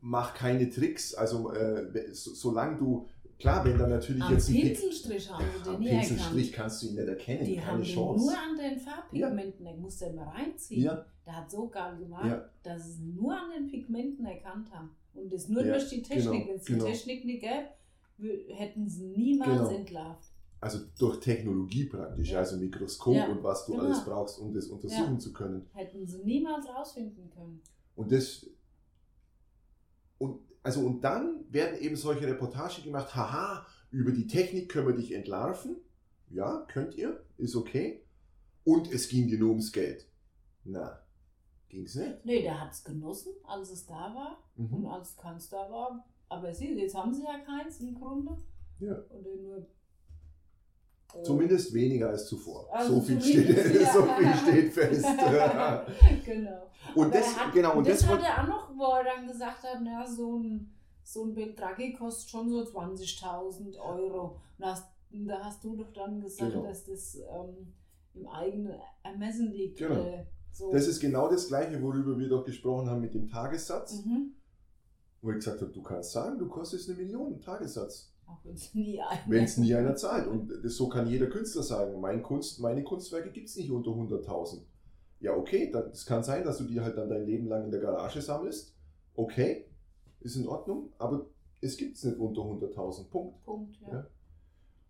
mach 0.00 0.34
keine 0.34 0.68
Tricks. 0.70 1.14
Also 1.14 1.52
äh, 1.52 2.12
so, 2.12 2.34
solange 2.34 2.78
du, 2.78 3.06
klar, 3.38 3.64
wenn 3.64 3.78
da 3.78 3.86
natürlich 3.86 4.22
Am 4.22 4.32
jetzt 4.32 4.48
ein 4.48 4.54
Pinselstrich 4.54 5.30
haben 5.30 5.44
am 5.66 5.82
den 5.82 5.98
Pinselstrich 6.00 6.46
erkannt. 6.50 6.52
kannst 6.52 6.82
du 6.82 6.86
ihn 6.88 6.94
nicht 6.96 7.08
erkennen, 7.08 7.44
Die 7.44 7.56
keine 7.56 7.66
haben 7.66 7.82
den 7.82 7.94
Chance. 7.94 8.24
nur 8.26 8.32
an 8.38 8.56
den 8.58 8.78
Farbpigmenten, 8.78 9.64
der 9.64 9.76
musste 9.76 10.12
mal 10.12 10.28
reinziehen. 10.28 10.82
Ja. 10.82 11.06
Der 11.26 11.36
hat 11.36 11.50
so 11.50 11.68
geil 11.68 11.96
gemacht, 11.98 12.26
Ja. 12.26 12.50
dass 12.62 12.84
sie 12.84 12.90
es 12.92 12.98
nur 13.00 13.32
an 13.34 13.50
den 13.56 13.66
Pigmenten 13.66 14.26
erkannt 14.26 14.70
haben. 14.72 14.90
Und 15.14 15.32
das 15.32 15.48
nur 15.48 15.64
Ja, 15.64 15.72
durch 15.74 15.88
die 15.88 16.02
Technik. 16.02 16.24
genau, 16.32 16.48
Wenn 16.48 16.56
es 16.56 16.64
die 16.64 16.72
genau. 16.72 16.84
Technik 16.84 17.24
nicht 17.24 17.40
gäbe, 17.42 18.54
hätten 18.54 18.88
sie 18.88 19.06
niemals 19.06 19.68
Genau. 19.68 19.70
entlarvt. 19.80 20.28
Also 20.60 20.78
durch 20.98 21.20
Technologie 21.20 21.84
praktisch, 21.86 22.30
Ja. 22.30 22.38
also 22.38 22.56
Mikroskop 22.56 23.14
Ja, 23.14 23.28
und 23.28 23.42
was 23.42 23.64
du 23.66 23.72
genau. 23.72 23.84
alles 23.84 24.04
brauchst, 24.04 24.38
um 24.38 24.52
das 24.52 24.66
untersuchen 24.68 25.18
zu 25.20 25.32
können. 25.32 25.66
Hätten 25.72 26.06
sie 26.06 26.22
niemals 26.24 26.66
rausfinden 26.68 27.30
können. 27.30 27.60
Und 27.96 28.10
das 28.12 28.46
und 30.24 30.40
also 30.62 30.80
und 30.80 31.02
dann 31.02 31.44
werden 31.50 31.78
eben 31.80 31.96
solche 31.96 32.26
Reportagen 32.26 32.82
gemacht, 32.84 33.14
haha, 33.14 33.66
über 33.90 34.12
die 34.12 34.26
Technik 34.26 34.70
können 34.70 34.88
wir 34.88 34.94
dich 34.94 35.12
entlarven. 35.12 35.76
Ja, 36.30 36.64
könnt 36.72 36.94
ihr, 36.96 37.22
ist 37.36 37.54
okay. 37.54 38.02
Und 38.64 38.90
es 38.90 39.08
ging 39.08 39.28
dir 39.28 39.38
nur 39.38 39.50
ums 39.50 39.72
Geld. 39.72 40.08
Na, 40.64 40.98
ging's 41.68 41.94
nicht. 41.94 42.24
Nee, 42.24 42.40
der 42.42 42.58
hat 42.60 42.72
es 42.72 42.82
genossen, 42.82 43.32
als 43.44 43.70
es 43.70 43.86
da 43.86 44.14
war 44.14 44.42
und 44.56 44.72
Mhm. 44.80 44.86
als 44.86 45.16
keins 45.16 45.48
da 45.50 45.70
war. 45.70 46.04
Aber 46.30 46.52
sie, 46.54 46.72
jetzt 46.72 46.94
haben 46.96 47.12
sie 47.12 47.24
ja 47.24 47.38
keins 47.40 47.80
im 47.80 47.94
Grunde. 47.94 48.38
Ja. 48.80 48.98
Oder 49.10 49.36
nur. 49.36 49.66
Äh, 51.18 51.22
Zumindest 51.22 51.72
weniger 51.74 52.08
als 52.08 52.26
zuvor. 52.26 52.68
Also 52.72 52.94
so, 52.94 53.00
viel 53.02 53.20
steht, 53.20 53.80
ja. 53.80 53.92
so 53.92 54.02
viel 54.02 54.34
steht 54.34 54.72
fest. 54.72 55.04
genau. 56.24 56.62
und 56.94 57.06
Aber 57.06 57.10
das, 57.10 57.36
hat, 57.38 57.52
genau, 57.52 57.72
und 57.72 57.78
und 57.78 57.88
das, 57.88 58.00
das, 58.00 58.08
hat 58.08 58.22
er 58.22 58.42
auch 58.42 58.48
noch, 58.48 58.70
wo 58.76 58.96
er 58.96 59.04
dann 59.04 59.26
gesagt 59.26 59.62
hat, 59.62 59.78
na, 59.82 60.06
so 60.06 60.38
ein, 60.38 60.74
so 61.02 61.24
ein 61.24 61.34
Beltraggi 61.34 61.92
kostet 61.92 62.30
schon 62.30 62.48
so 62.50 62.60
20.000 62.62 63.78
Euro. 63.78 64.40
Und 64.58 64.64
hast, 64.64 64.86
und 65.12 65.26
da 65.26 65.44
hast 65.44 65.62
du 65.64 65.76
doch 65.76 65.92
dann 65.92 66.20
gesagt, 66.20 66.52
Genau. 66.52 66.66
dass 66.66 66.84
das 66.84 67.16
ähm, 67.16 67.72
im 68.14 68.28
eigenen 68.28 68.74
Ermessen 69.02 69.52
liegt. 69.52 69.78
Genau. 69.78 70.04
Äh, 70.04 70.26
so. 70.50 70.72
das 70.72 70.86
ist 70.86 71.00
genau 71.00 71.28
das 71.28 71.48
Gleiche, 71.48 71.82
worüber 71.82 72.18
wir 72.18 72.28
doch 72.28 72.44
gesprochen 72.44 72.88
haben 72.88 73.00
mit 73.00 73.14
dem 73.14 73.28
Tagessatz. 73.28 74.04
mhm. 74.04 74.34
Wo 75.20 75.30
ich 75.30 75.36
gesagt 75.36 75.60
habe, 75.62 75.72
du 75.72 75.82
kannst 75.82 76.12
sagen, 76.12 76.38
du 76.38 76.46
kostest 76.48 76.88
eine 76.88 76.98
Million 76.98 77.40
Tagessatz. 77.40 78.13
Auch 78.26 78.44
wenn 78.44 78.54
es 78.54 78.74
nie 78.74 79.00
einer. 79.00 79.20
Wenn 79.26 79.44
es 79.44 79.56
nie 79.56 79.74
einer 79.76 79.96
zahlt. 79.96 80.26
Und 80.26 80.50
das, 80.62 80.76
so 80.76 80.88
kann 80.88 81.08
jeder 81.08 81.26
Künstler 81.26 81.62
sagen, 81.62 82.00
mein 82.00 82.22
Kunst, 82.22 82.60
meine 82.60 82.82
Kunstwerke 82.82 83.30
gibt 83.30 83.48
es 83.48 83.56
nicht 83.56 83.70
unter 83.70 83.90
100.000. 83.90 84.62
Ja, 85.20 85.34
okay, 85.34 85.72
es 85.92 86.04
kann 86.04 86.22
sein, 86.22 86.44
dass 86.44 86.58
du 86.58 86.64
die 86.64 86.80
halt 86.80 86.98
dann 86.98 87.08
dein 87.08 87.24
Leben 87.24 87.46
lang 87.48 87.64
in 87.64 87.70
der 87.70 87.80
Garage 87.80 88.20
sammelst. 88.20 88.74
Okay, 89.14 89.66
ist 90.20 90.36
in 90.36 90.46
Ordnung, 90.46 90.92
aber 90.98 91.26
es 91.60 91.76
gibt 91.76 91.96
es 91.96 92.04
nicht 92.04 92.18
unter 92.18 92.42
100.000. 92.42 93.08
Punkt. 93.08 93.42
Punkt, 93.44 93.76
ja. 93.80 93.92
ja. 93.92 94.06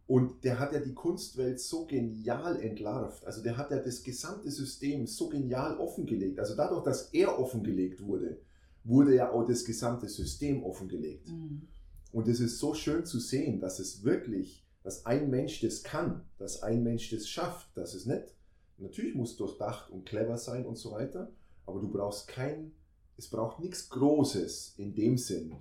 Und 0.07 0.45
der 0.45 0.59
hat 0.59 0.73
ja 0.73 0.81
die 0.81 0.93
Kunstwelt 0.93 1.61
so 1.61 1.87
genial 1.87 2.61
entlarvt. 2.61 3.25
Also 3.25 3.43
der 3.43 3.57
hat 3.57 3.71
ja 3.71 3.79
das 3.79 4.03
gesamte 4.03 4.51
System 4.51 5.07
so 5.07 5.29
genial 5.29 5.79
offengelegt. 5.79 6.39
Also 6.39 6.55
dadurch, 6.55 6.85
dass 6.85 7.09
er 7.15 7.39
offengelegt 7.39 8.03
wurde, 8.05 8.39
wurde 8.85 9.15
ja 9.15 9.33
auch 9.33 9.47
das 9.47 9.65
gesamte 9.65 10.09
System 10.09 10.63
offengelegt. 10.63 11.29
Mhm. 11.29 11.69
Und 12.15 12.29
es 12.29 12.39
ist 12.39 12.61
so 12.61 12.75
schön 12.75 13.05
zu 13.05 13.19
sehen, 13.19 13.59
dass 13.59 13.81
es 13.81 14.05
wirklich, 14.05 14.65
dass 14.85 15.05
ein 15.05 15.31
Mensch 15.31 15.61
das 15.63 15.83
kann, 15.83 16.25
dass 16.39 16.63
ein 16.63 16.85
Mensch 16.85 17.11
das 17.11 17.29
schafft, 17.29 17.77
dass 17.77 17.93
es 17.93 18.07
nicht. 18.07 18.37
Natürlich 18.79 19.17
muss 19.17 19.37
durchdacht 19.37 19.91
und 19.91 20.07
clever 20.07 20.39
sein 20.39 20.65
und 20.65 20.77
so 20.77 20.93
weiter, 20.93 21.33
aber 21.67 21.81
du 21.81 21.91
brauchst 21.91 22.29
kein, 22.29 22.71
es 23.17 23.29
braucht 23.29 23.59
nichts 23.59 23.89
Großes 23.89 24.75
in 24.77 24.95
dem 24.95 25.19
Sinn, 25.19 25.57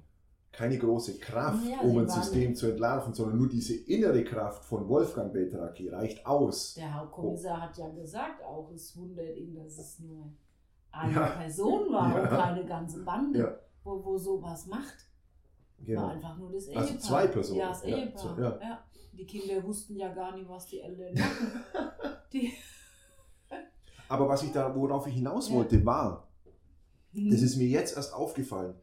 keine 0.52 0.78
große 0.78 1.18
Kraft, 1.18 1.66
ja, 1.66 1.80
um 1.80 1.98
ein 1.98 2.08
System 2.08 2.54
zu 2.54 2.68
entlarven, 2.68 3.16
sondern 3.16 3.40
nur 3.40 3.50
diese 3.50 3.74
innere 3.74 4.24
Kraft 4.24 4.64
von 4.66 4.88
Wolfgang 4.88 5.34
Beltracchi 5.34 5.90
reicht 5.90 6.24
aus. 6.24 6.76
Der 6.76 6.94
Hauptkommissar 6.94 7.58
oh. 7.58 7.62
hat 7.62 7.78
ja 7.80 7.90
gesagt 7.90 8.44
auch, 8.44 8.70
es 8.72 8.96
wundert 8.96 9.36
ihn, 9.38 9.56
dass 9.56 9.80
es 9.80 9.98
nur 9.98 10.32
eine 10.92 11.14
ja. 11.14 11.26
Person 11.30 11.92
war 11.92 12.16
ja. 12.16 12.22
und 12.22 12.30
keine 12.30 12.66
ganze 12.68 13.04
Bande, 13.04 13.60
wo, 13.84 14.06
wo 14.06 14.20
sowas 14.20 14.68
macht. 14.68 15.08
Genau. 15.86 16.02
War 16.04 16.12
einfach 16.12 16.38
nur 16.38 16.52
das 16.52 16.68
also 16.68 16.72
Ehepaar. 16.72 16.96
Also 16.96 17.08
zwei 17.08 17.28
Personen. 17.28 17.60
Ja, 17.60 17.68
das 17.70 17.84
Ehepaar. 17.84 18.40
Ja. 18.62 18.84
Die 19.14 19.26
Kinder 19.26 19.64
wussten 19.64 19.96
ja 19.96 20.14
gar 20.14 20.36
nicht, 20.36 20.50
was 20.50 20.68
die 20.68 20.80
Eltern 20.80 21.14
machen. 21.14 21.64
die 22.34 22.54
Aber 24.08 24.28
was 24.28 24.44
ich 24.44 24.52
da, 24.52 24.76
worauf 24.76 25.08
ich 25.08 25.14
hinaus 25.14 25.52
wollte, 25.52 25.86
war, 25.86 26.28
mhm. 27.12 27.30
das 27.30 27.42
ist 27.42 27.58
mir 27.58 27.68
jetzt 27.68 27.96
erst 27.96 28.14
aufgefallen, 28.14 28.76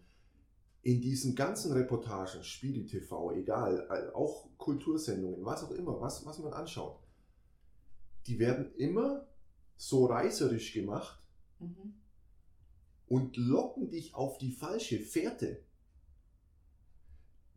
in 0.82 1.00
diesen 1.00 1.34
ganzen 1.34 1.72
Reportagen, 1.72 2.42
Spiegel 2.42 2.86
TV, 2.86 3.32
egal, 3.32 4.12
auch 4.14 4.48
Kultursendungen, 4.56 5.44
was 5.44 5.64
auch 5.64 5.72
immer, 5.72 6.00
was, 6.00 6.24
was 6.24 6.38
man 6.38 6.52
anschaut, 6.52 6.98
die 8.26 8.38
werden 8.38 8.72
immer 8.76 9.26
so 9.76 10.06
reißerisch 10.06 10.72
gemacht 10.72 11.22
mhm. 11.58 11.94
und 13.08 13.36
locken 13.36 13.90
dich 13.90 14.14
auf 14.14 14.38
die 14.38 14.52
falsche 14.52 15.00
Fährte. 15.00 15.64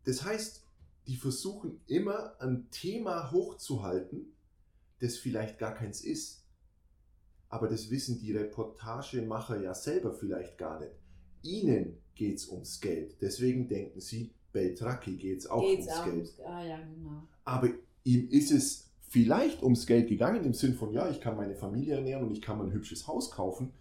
Das 0.04 0.24
heißt, 0.24 0.64
die 1.06 1.16
versuchen 1.16 1.80
immer 1.86 2.40
ein 2.40 2.70
Thema 2.70 3.30
hochzuhalten, 3.30 4.32
das 5.00 5.16
vielleicht 5.16 5.58
gar 5.58 5.74
keins 5.74 6.00
ist. 6.02 6.46
Aber 7.48 7.68
das 7.68 7.90
wissen 7.90 8.18
die 8.18 8.32
Reportagemacher 8.32 9.60
ja 9.60 9.74
selber 9.74 10.12
vielleicht 10.12 10.58
gar 10.58 10.80
nicht. 10.80 10.92
Ihnen 11.42 11.98
geht 12.14 12.38
es 12.38 12.48
ums 12.48 12.80
Geld. 12.80 13.16
Deswegen 13.20 13.68
denken 13.68 14.00
sie, 14.00 14.34
Beltracchi 14.52 15.16
geht 15.16 15.40
es 15.40 15.46
auch 15.46 15.60
geht's 15.60 15.86
ums 15.86 15.98
auch 15.98 16.04
Geld. 16.04 16.16
Ums, 16.16 16.40
ah, 16.40 16.64
ja, 16.64 16.80
genau. 16.80 17.28
Aber 17.44 17.68
ihm 18.04 18.28
ist 18.28 18.50
es 18.50 18.90
vielleicht 19.08 19.62
ums 19.62 19.86
Geld 19.86 20.08
gegangen, 20.08 20.44
im 20.44 20.54
Sinn 20.54 20.74
von, 20.74 20.92
ja, 20.92 21.08
ich 21.10 21.20
kann 21.20 21.36
meine 21.36 21.54
Familie 21.54 21.96
ernähren 21.96 22.24
und 22.24 22.32
ich 22.32 22.40
kann 22.40 22.58
mir 22.58 22.64
ein 22.64 22.72
hübsches 22.72 23.06
Haus 23.06 23.30
kaufen. 23.30 23.72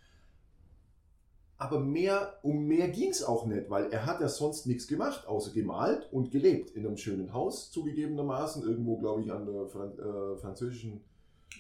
Aber 1.64 1.80
mehr, 1.80 2.40
um 2.42 2.66
mehr 2.66 2.90
ging 2.90 3.10
es 3.10 3.24
auch 3.24 3.46
nicht, 3.46 3.70
weil 3.70 3.90
er 3.90 4.06
hat 4.06 4.20
ja 4.20 4.28
sonst 4.28 4.68
nichts 4.68 4.86
gemacht, 4.86 5.26
außer 5.28 5.52
gemalt 5.52 6.12
und 6.12 6.30
gelebt 6.30 6.72
in 6.72 6.86
einem 6.86 6.98
schönen 6.98 7.32
Haus, 7.32 7.72
zugegebenermaßen, 7.72 8.64
irgendwo, 8.64 8.98
glaube 8.98 9.22
ich, 9.22 9.32
an 9.32 9.46
der 9.46 9.66
Fran 9.68 9.98
äh, 9.98 10.36
französischen 10.36 11.06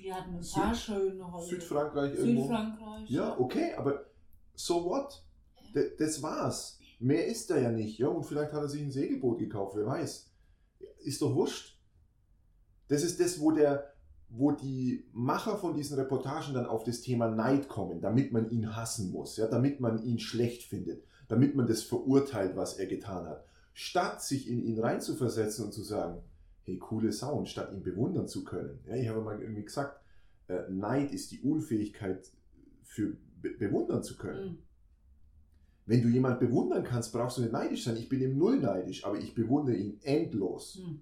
Wir 0.01 0.13
hatten 0.13 0.35
ein 0.35 0.45
paar 0.53 0.75
schöne 0.75 1.31
Häuser. 1.31 1.47
Südfrankreich 1.47 2.15
irgendwo. 2.15 2.41
Südfrankreich. 2.41 3.09
Ja, 3.09 3.39
okay, 3.39 3.75
aber 3.77 4.03
so 4.55 4.83
what? 4.83 5.23
D 5.73 5.95
das 5.97 6.21
war's. 6.21 6.81
Mehr 6.99 7.25
ist 7.25 7.49
er 7.49 7.61
ja 7.61 7.71
nicht. 7.71 7.97
Ja, 7.97 8.09
und 8.09 8.25
vielleicht 8.25 8.51
hat 8.51 8.61
er 8.61 8.67
sich 8.67 8.81
ein 8.81 8.91
Segelboot 8.91 9.39
gekauft, 9.39 9.77
wer 9.77 9.85
weiß. 9.85 10.29
Ist 10.99 11.21
doch 11.21 11.33
wurscht. 11.33 11.79
Das 12.89 13.03
ist 13.03 13.21
das, 13.21 13.39
wo 13.39 13.51
der, 13.51 13.92
wo 14.35 14.51
die 14.51 15.05
Macher 15.13 15.57
von 15.57 15.75
diesen 15.75 15.97
Reportagen 15.97 16.55
dann 16.55 16.65
auf 16.65 16.83
das 16.83 17.01
Thema 17.01 17.29
Neid 17.29 17.67
kommen, 17.67 18.01
damit 18.01 18.31
man 18.31 18.49
ihn 18.49 18.75
hassen 18.75 19.11
muss, 19.11 19.37
ja, 19.37 19.47
damit 19.47 19.79
man 19.79 20.03
ihn 20.03 20.17
schlecht 20.17 20.63
findet, 20.63 21.03
damit 21.27 21.55
man 21.55 21.67
das 21.67 21.83
verurteilt, 21.83 22.55
was 22.55 22.79
er 22.79 22.87
getan 22.87 23.27
hat. 23.27 23.45
Statt 23.73 24.23
sich 24.23 24.49
in 24.49 24.63
ihn 24.63 24.79
reinzuversetzen 24.79 25.65
und 25.65 25.71
zu 25.71 25.83
sagen, 25.83 26.21
hey, 26.63 26.79
coole 26.79 27.11
Sau, 27.11 27.37
und 27.37 27.47
statt 27.47 27.71
ihn 27.73 27.83
bewundern 27.83 28.27
zu 28.27 28.43
können. 28.43 28.79
Ja, 28.87 28.95
ich 28.95 29.07
habe 29.07 29.21
mal 29.21 29.39
irgendwie 29.39 29.65
gesagt, 29.65 30.01
äh, 30.47 30.63
Neid 30.67 31.11
ist 31.11 31.31
die 31.31 31.41
Unfähigkeit 31.41 32.27
für 32.83 33.15
be 33.39 33.51
bewundern 33.51 34.01
zu 34.01 34.17
können. 34.17 34.45
Mhm. 34.45 34.57
Wenn 35.85 36.01
du 36.01 36.07
jemanden 36.07 36.39
bewundern 36.39 36.83
kannst, 36.83 37.13
brauchst 37.13 37.37
du 37.37 37.41
nicht 37.41 37.51
neidisch 37.51 37.83
sein. 37.83 37.97
Ich 37.97 38.09
bin 38.09 38.21
ihm 38.21 38.37
null 38.37 38.57
neidisch, 38.57 39.05
aber 39.05 39.17
ich 39.19 39.35
bewundere 39.35 39.75
ihn 39.75 39.99
endlos. 40.01 40.79
Hm. 40.81 41.01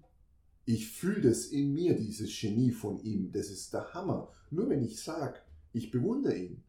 Ich 0.65 0.89
fühle 0.91 1.21
das 1.21 1.47
in 1.47 1.73
mir, 1.73 1.95
dieses 1.95 2.39
Genie 2.39 2.71
von 2.71 2.99
ihm. 2.99 3.31
Das 3.31 3.49
ist 3.49 3.73
der 3.73 3.93
Hammer. 3.93 4.31
Nur 4.51 4.69
wenn 4.69 4.83
ich 4.83 5.01
sage, 5.01 5.39
ich 5.73 5.91
bewundere 5.91 6.35
ihn. 6.35 6.63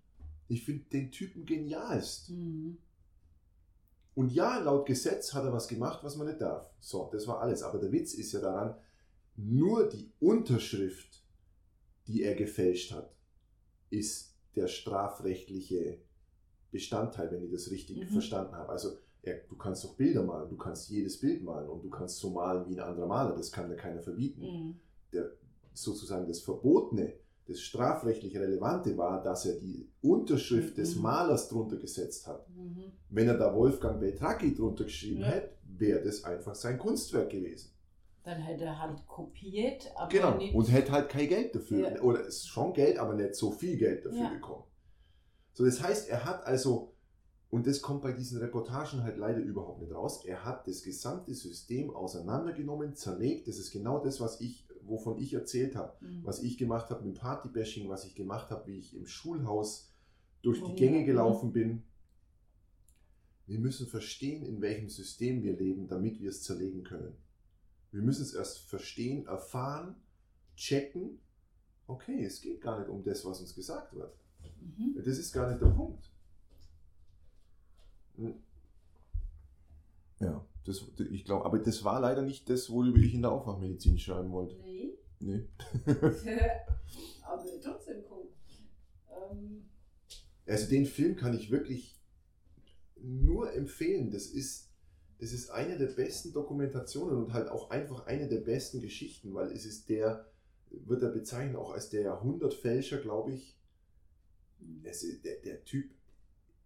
Ich 0.48 0.64
finde 0.64 0.84
den 0.90 1.10
Typen 1.10 1.44
genialst. 1.44 2.30
Mhm. 2.30 2.78
Und 4.14 4.32
ja, 4.32 4.58
laut 4.58 4.86
Gesetz 4.86 5.32
hat 5.32 5.44
er 5.44 5.52
was 5.52 5.68
gemacht, 5.68 6.00
was 6.02 6.16
man 6.16 6.26
nicht 6.26 6.40
darf. 6.40 6.70
So, 6.80 7.08
das 7.12 7.26
war 7.26 7.40
alles. 7.40 7.62
Aber 7.62 7.78
der 7.78 7.92
Witz 7.92 8.14
ist 8.14 8.32
ja 8.32 8.40
daran, 8.40 8.74
nur 9.36 9.88
die 9.88 10.10
Unterschrift, 10.20 11.22
die 12.06 12.22
er 12.22 12.34
gefälscht 12.34 12.92
hat, 12.92 13.14
ist 13.90 14.34
der 14.54 14.68
strafrechtliche 14.68 15.98
Bestandteil, 16.70 17.30
wenn 17.30 17.44
ich 17.44 17.50
das 17.50 17.70
richtig 17.70 17.98
mhm. 17.98 18.08
verstanden 18.08 18.54
habe. 18.54 18.70
Also 18.70 18.98
ja, 19.22 19.34
du 19.48 19.56
kannst 19.56 19.84
doch 19.84 19.94
Bilder 19.94 20.22
malen, 20.22 20.48
du 20.48 20.56
kannst 20.56 20.90
jedes 20.90 21.18
Bild 21.20 21.42
malen 21.42 21.68
und 21.68 21.84
du 21.84 21.90
kannst 21.90 22.18
so 22.18 22.30
malen 22.30 22.68
wie 22.68 22.74
ein 22.74 22.80
anderer 22.80 23.06
Maler, 23.06 23.36
das 23.36 23.52
kann 23.52 23.68
dir 23.68 23.76
keiner 23.76 24.02
verbieten. 24.02 24.42
Mhm. 24.42 24.80
Der, 25.12 25.30
sozusagen 25.74 26.26
das 26.26 26.40
Verbotene, 26.40 27.14
das 27.46 27.60
strafrechtlich 27.60 28.36
Relevante 28.36 28.96
war, 28.96 29.22
dass 29.22 29.46
er 29.46 29.58
die 29.58 29.88
Unterschrift 30.00 30.76
mhm. 30.76 30.80
des 30.82 30.96
Malers 30.96 31.48
drunter 31.48 31.76
gesetzt 31.76 32.26
hat. 32.26 32.48
Mhm. 32.50 32.92
Wenn 33.10 33.28
er 33.28 33.38
da 33.38 33.54
Wolfgang 33.54 34.00
Beltracchi 34.00 34.54
drunter 34.54 34.84
geschrieben 34.84 35.20
ja. 35.20 35.28
hätte, 35.28 35.56
wäre 35.64 36.02
das 36.02 36.24
einfach 36.24 36.54
sein 36.54 36.78
Kunstwerk 36.78 37.30
gewesen. 37.30 37.70
Dann 38.24 38.38
hätte 38.40 38.64
er 38.64 38.80
halt 38.80 39.04
kopiert, 39.06 39.90
aber 39.96 40.08
genau. 40.08 40.36
Nicht 40.36 40.54
und 40.54 40.70
hätte 40.70 40.92
halt 40.92 41.08
kein 41.08 41.28
Geld 41.28 41.54
dafür, 41.54 41.90
ja. 41.90 42.00
oder 42.02 42.30
schon 42.30 42.72
Geld, 42.72 42.98
aber 42.98 43.14
nicht 43.14 43.34
so 43.34 43.50
viel 43.50 43.76
Geld 43.76 44.04
dafür 44.04 44.20
ja. 44.20 44.28
bekommen. 44.28 44.64
So, 45.54 45.64
das 45.64 45.82
heißt, 45.82 46.08
er 46.08 46.24
hat 46.24 46.46
also, 46.46 46.91
und 47.52 47.66
das 47.66 47.82
kommt 47.82 48.00
bei 48.00 48.12
diesen 48.12 48.38
Reportagen 48.38 49.02
halt 49.02 49.18
leider 49.18 49.40
überhaupt 49.40 49.82
nicht 49.82 49.92
raus, 49.92 50.24
er 50.24 50.42
hat 50.42 50.66
das 50.66 50.82
gesamte 50.82 51.34
System 51.34 51.90
auseinandergenommen, 51.90 52.94
zerlegt. 52.94 53.46
Das 53.46 53.58
ist 53.58 53.70
genau 53.70 54.02
das, 54.02 54.20
was 54.20 54.40
ich, 54.40 54.66
wovon 54.80 55.18
ich 55.18 55.34
erzählt 55.34 55.76
habe, 55.76 55.92
mhm. 56.00 56.24
was 56.24 56.42
ich 56.42 56.56
gemacht 56.56 56.88
habe 56.88 57.04
mit 57.04 57.18
Partybashing, 57.18 57.90
was 57.90 58.06
ich 58.06 58.14
gemacht 58.14 58.50
habe, 58.50 58.68
wie 58.68 58.78
ich 58.78 58.96
im 58.96 59.06
Schulhaus 59.06 59.92
durch 60.40 60.60
die 60.60 60.72
oh, 60.72 60.74
Gänge 60.76 61.04
gelaufen 61.04 61.52
bin. 61.52 61.82
Wir 63.46 63.58
müssen 63.58 63.86
verstehen, 63.86 64.42
in 64.42 64.62
welchem 64.62 64.88
System 64.88 65.42
wir 65.42 65.54
leben, 65.54 65.88
damit 65.88 66.22
wir 66.22 66.30
es 66.30 66.42
zerlegen 66.42 66.84
können. 66.84 67.14
Wir 67.90 68.00
müssen 68.00 68.22
es 68.22 68.32
erst 68.32 68.60
verstehen, 68.60 69.26
erfahren, 69.26 69.96
checken. 70.56 71.20
Okay, 71.86 72.24
es 72.24 72.40
geht 72.40 72.62
gar 72.62 72.78
nicht 72.78 72.88
um 72.88 73.04
das, 73.04 73.26
was 73.26 73.42
uns 73.42 73.54
gesagt 73.54 73.94
wird. 73.94 74.16
Mhm. 74.58 74.94
Das 75.04 75.18
ist 75.18 75.34
gar 75.34 75.50
nicht 75.50 75.60
der 75.60 75.66
Punkt. 75.66 76.11
Hm. 78.16 78.34
Ja, 80.20 80.46
das, 80.64 80.84
ich 81.10 81.24
glaube, 81.24 81.44
aber 81.44 81.58
das 81.58 81.82
war 81.84 82.00
leider 82.00 82.22
nicht 82.22 82.48
das, 82.48 82.70
worüber 82.70 82.98
ich 82.98 83.14
in 83.14 83.22
der 83.22 83.32
Aufwachmedizin 83.32 83.98
schreiben 83.98 84.30
wollte. 84.30 84.56
Nee. 84.62 84.90
Nee. 85.18 85.48
aber 87.22 87.44
trotzdem 87.62 88.02
cool. 88.10 88.28
Ähm. 89.10 89.64
Also 90.46 90.68
den 90.68 90.86
Film 90.86 91.16
kann 91.16 91.34
ich 91.34 91.50
wirklich 91.50 92.00
nur 92.96 93.52
empfehlen. 93.52 94.10
Das 94.10 94.26
ist, 94.26 94.70
das 95.18 95.32
ist 95.32 95.50
eine 95.50 95.78
der 95.78 95.86
besten 95.86 96.32
Dokumentationen 96.32 97.16
und 97.16 97.32
halt 97.32 97.48
auch 97.48 97.70
einfach 97.70 98.06
eine 98.06 98.28
der 98.28 98.40
besten 98.40 98.80
Geschichten, 98.80 99.34
weil 99.34 99.52
es 99.52 99.64
ist 99.64 99.88
der, 99.88 100.26
wird 100.70 101.02
er 101.02 101.10
bezeichnet 101.10 101.56
auch 101.56 101.72
als 101.72 101.90
der 101.90 102.02
Jahrhundertfälscher, 102.02 102.98
glaube 102.98 103.32
ich, 103.34 103.56
es, 104.82 105.04
der, 105.22 105.36
der 105.40 105.64
Typ 105.64 105.90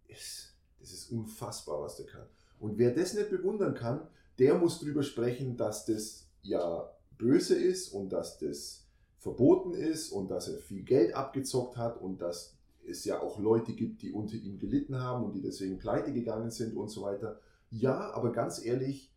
ist, 0.08 0.55
das 0.86 1.00
ist 1.00 1.10
unfassbar, 1.10 1.82
was 1.82 1.96
der 1.96 2.06
kann. 2.06 2.26
Und 2.60 2.78
wer 2.78 2.94
das 2.94 3.14
nicht 3.14 3.30
bewundern 3.30 3.74
kann, 3.74 4.06
der 4.38 4.54
muss 4.56 4.78
darüber 4.78 5.02
sprechen, 5.02 5.56
dass 5.56 5.84
das 5.84 6.28
ja 6.42 6.90
böse 7.18 7.54
ist 7.56 7.88
und 7.88 8.10
dass 8.10 8.38
das 8.38 8.86
verboten 9.18 9.74
ist 9.74 10.12
und 10.12 10.30
dass 10.30 10.48
er 10.48 10.58
viel 10.58 10.82
Geld 10.82 11.14
abgezockt 11.14 11.76
hat 11.76 12.00
und 12.00 12.20
dass 12.20 12.54
es 12.86 13.04
ja 13.04 13.20
auch 13.20 13.40
Leute 13.40 13.72
gibt, 13.72 14.02
die 14.02 14.12
unter 14.12 14.36
ihm 14.36 14.58
gelitten 14.58 15.00
haben 15.00 15.24
und 15.24 15.32
die 15.32 15.42
deswegen 15.42 15.78
pleite 15.78 16.12
gegangen 16.12 16.50
sind 16.50 16.76
und 16.76 16.88
so 16.88 17.02
weiter. 17.02 17.40
Ja, 17.70 18.12
aber 18.12 18.30
ganz 18.30 18.64
ehrlich, 18.64 19.12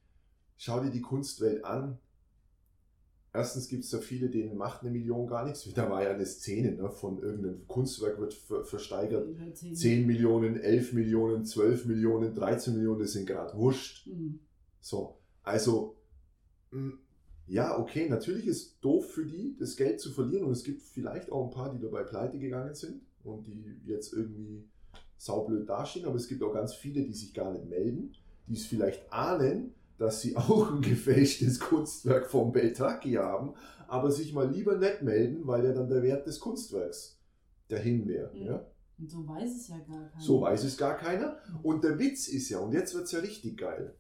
schau 0.58 0.80
dir 0.80 0.90
die 0.90 1.02
Kunstwelt 1.02 1.64
an. 1.64 2.00
Erstens 3.40 3.70
gibt 3.70 3.86
es 3.86 3.90
da 3.90 4.00
viele, 4.00 4.30
denen 4.30 4.58
macht 4.58 4.82
eine 4.82 4.92
Million 4.92 5.26
gar 5.26 5.46
nichts. 5.46 5.72
Da 5.74 5.90
war 5.90 6.04
ja 6.04 6.10
eine 6.10 6.26
Szene 6.26 6.74
ne, 6.74 6.90
von 6.90 7.22
irgendeinem 7.22 7.66
Kunstwerk 7.68 8.20
wird 8.20 8.34
ver 8.34 8.66
versteigert. 8.66 9.30
10 9.56 10.06
Millionen, 10.06 10.60
11 10.60 10.92
Millionen, 10.92 11.46
12 11.46 11.86
Millionen, 11.86 12.36
13 12.36 12.76
Millionen, 12.76 13.00
das 13.00 13.14
sind 13.14 13.28
gerade 13.28 13.58
wurscht. 13.58 14.08
Mhm. 14.08 14.40
So, 14.82 15.20
also, 15.42 15.96
hm, 16.72 17.00
ja, 17.48 17.80
okay, 17.80 18.10
natürlich 18.10 18.46
ist 18.46 18.78
doof 18.82 19.10
für 19.10 19.26
die, 19.26 19.56
das 19.58 19.78
Geld 19.78 20.02
zu 20.02 20.12
verlieren. 20.12 20.44
Und 20.44 20.52
es 20.52 20.66
gibt 20.66 20.82
vielleicht 20.82 21.32
auch 21.32 21.46
ein 21.46 21.52
paar, 21.52 21.74
die 21.74 21.80
dabei 21.80 22.04
pleite 22.04 22.40
gegangen 22.40 22.76
sind 22.76 23.02
und 23.24 23.48
die 23.48 23.80
jetzt 23.86 24.12
irgendwie 24.12 24.68
saublöd 25.16 25.70
dastehen. 25.70 26.06
Aber 26.06 26.16
es 26.18 26.28
gibt 26.28 26.44
auch 26.44 26.54
ganz 26.54 26.74
viele, 26.74 27.04
die 27.04 27.14
sich 27.14 27.34
gar 27.34 27.54
nicht 27.54 27.70
melden, 27.70 28.12
die 28.48 28.56
es 28.56 28.66
vielleicht 28.66 29.14
ahnen, 29.14 29.74
dass 30.00 30.22
sie 30.22 30.36
auch 30.38 30.72
ein 30.72 30.82
gefälschtes 30.82 31.60
Kunstwerk 31.60 32.28
vom 32.28 32.52
Beltraki 32.52 33.14
haben, 33.14 33.54
aber 33.88 34.10
sich 34.10 34.34
mal 34.34 34.50
lieber 34.50 34.78
nicht 34.78 35.04
melden, 35.04 35.46
weil 35.46 35.64
ja 35.64 35.74
dann 35.74 35.90
der 35.90 36.02
Wert 36.02 36.26
des 36.26 36.40
Kunstwerks 36.40 37.20
dahin 37.68 38.08
wäre. 38.08 38.34
Mhm. 38.34 38.46
Ja? 38.46 38.66
Und 38.98 39.10
so 39.10 39.28
weiß 39.28 39.56
es 39.56 39.68
ja 39.68 39.78
gar 39.78 40.10
keiner. 40.10 40.22
So 40.22 40.42
weiß 40.42 40.64
es 40.64 40.78
gar 40.78 40.98
keiner. 40.98 41.38
Und 41.64 41.84
der 41.84 42.00
Witz 42.00 42.28
ist 42.28 42.50
ja, 42.50 42.60
und 42.60 42.74
jetzt 42.74 42.94
wird 42.96 43.06
es 43.06 43.12
ja 43.12 43.20
richtig 43.20 43.58
geil, 43.58 43.96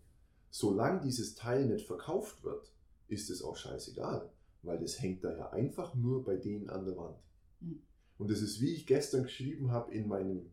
solange 0.49 1.01
dieses 1.01 1.35
Teil 1.35 1.65
nicht 1.67 1.85
verkauft 1.85 2.43
wird, 2.43 2.73
ist 3.07 3.29
es 3.29 3.41
auch 3.41 3.55
scheißegal, 3.55 4.29
weil 4.61 4.79
das 4.79 5.01
hängt 5.01 5.23
da 5.23 5.35
ja 5.35 5.49
einfach 5.51 5.95
nur 5.95 6.23
bei 6.23 6.35
denen 6.35 6.69
an 6.69 6.85
der 6.85 6.97
Wand. 6.97 7.17
Mhm. 7.59 7.81
Und 8.17 8.31
das 8.31 8.41
ist, 8.41 8.59
wie 8.61 8.73
ich 8.73 8.85
gestern 8.85 9.23
geschrieben 9.23 9.71
habe 9.71 9.93
in 9.93 10.07
meinem 10.07 10.49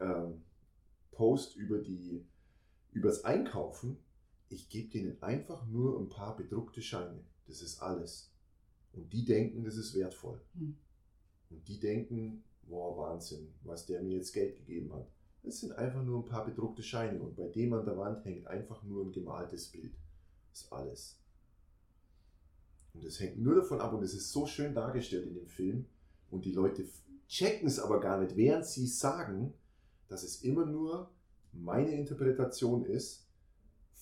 ähm, 0.00 0.42
Post 1.12 1.56
über 1.56 1.78
die 1.78 2.26
übers 2.92 3.24
Einkaufen, 3.24 3.98
ich 4.48 4.68
gebe 4.68 4.90
denen 4.90 5.22
einfach 5.22 5.66
nur 5.66 6.00
ein 6.00 6.08
paar 6.08 6.36
bedruckte 6.36 6.82
Scheine. 6.82 7.24
Das 7.46 7.62
ist 7.62 7.80
alles. 7.80 8.30
Und 8.92 9.12
die 9.12 9.24
denken, 9.24 9.64
das 9.64 9.76
ist 9.76 9.94
wertvoll. 9.94 10.40
Mhm. 10.54 10.76
Und 11.50 11.68
die 11.68 11.78
denken, 11.78 12.44
boah, 12.62 12.96
Wahnsinn, 12.96 13.52
was 13.62 13.86
der 13.86 14.02
mir 14.02 14.16
jetzt 14.16 14.32
Geld 14.32 14.56
gegeben 14.56 14.92
hat. 14.92 15.08
Das 15.42 15.60
sind 15.60 15.72
einfach 15.72 16.02
nur 16.02 16.20
ein 16.20 16.28
paar 16.28 16.44
bedruckte 16.44 16.82
Scheine. 16.82 17.20
Und 17.20 17.36
bei 17.36 17.48
dem 17.48 17.72
an 17.72 17.84
der 17.84 17.96
Wand 17.96 18.24
hängt 18.24 18.46
einfach 18.46 18.82
nur 18.82 19.04
ein 19.04 19.12
gemaltes 19.12 19.68
Bild. 19.68 19.94
Das 20.50 20.62
ist 20.62 20.72
alles. 20.72 21.20
Und 22.94 23.04
das 23.04 23.20
hängt 23.20 23.38
nur 23.38 23.54
davon 23.54 23.80
ab 23.80 23.92
und 23.92 24.02
es 24.02 24.14
ist 24.14 24.32
so 24.32 24.46
schön 24.46 24.74
dargestellt 24.74 25.26
in 25.26 25.34
dem 25.34 25.46
Film. 25.46 25.86
Und 26.30 26.44
die 26.44 26.52
Leute 26.52 26.84
checken 27.28 27.68
es 27.68 27.78
aber 27.78 28.00
gar 28.00 28.20
nicht, 28.20 28.36
während 28.36 28.66
sie 28.66 28.86
sagen, 28.86 29.54
dass 30.08 30.22
es 30.22 30.42
immer 30.42 30.66
nur 30.66 31.10
meine 31.52 31.92
Interpretation 31.92 32.84
ist. 32.84 33.27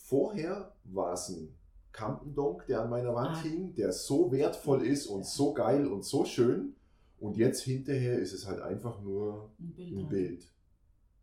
Vorher 0.08 0.72
war 0.84 1.14
es 1.14 1.30
ein 1.30 1.52
Kampendonk, 1.90 2.64
der 2.66 2.82
an 2.82 2.90
meiner 2.90 3.12
Wand 3.12 3.38
ah. 3.38 3.42
hing, 3.42 3.74
der 3.74 3.90
so 3.90 4.30
wertvoll 4.30 4.86
ist 4.86 5.08
und 5.08 5.26
so 5.26 5.52
geil 5.52 5.88
und 5.88 6.04
so 6.04 6.24
schön. 6.24 6.76
Und 7.18 7.36
jetzt 7.36 7.62
hinterher 7.62 8.16
ist 8.16 8.32
es 8.32 8.46
halt 8.46 8.60
einfach 8.60 9.02
nur 9.02 9.50
ein 9.58 9.74
Bild. 9.74 9.98
Ein 9.98 10.08
Bild. 10.08 10.52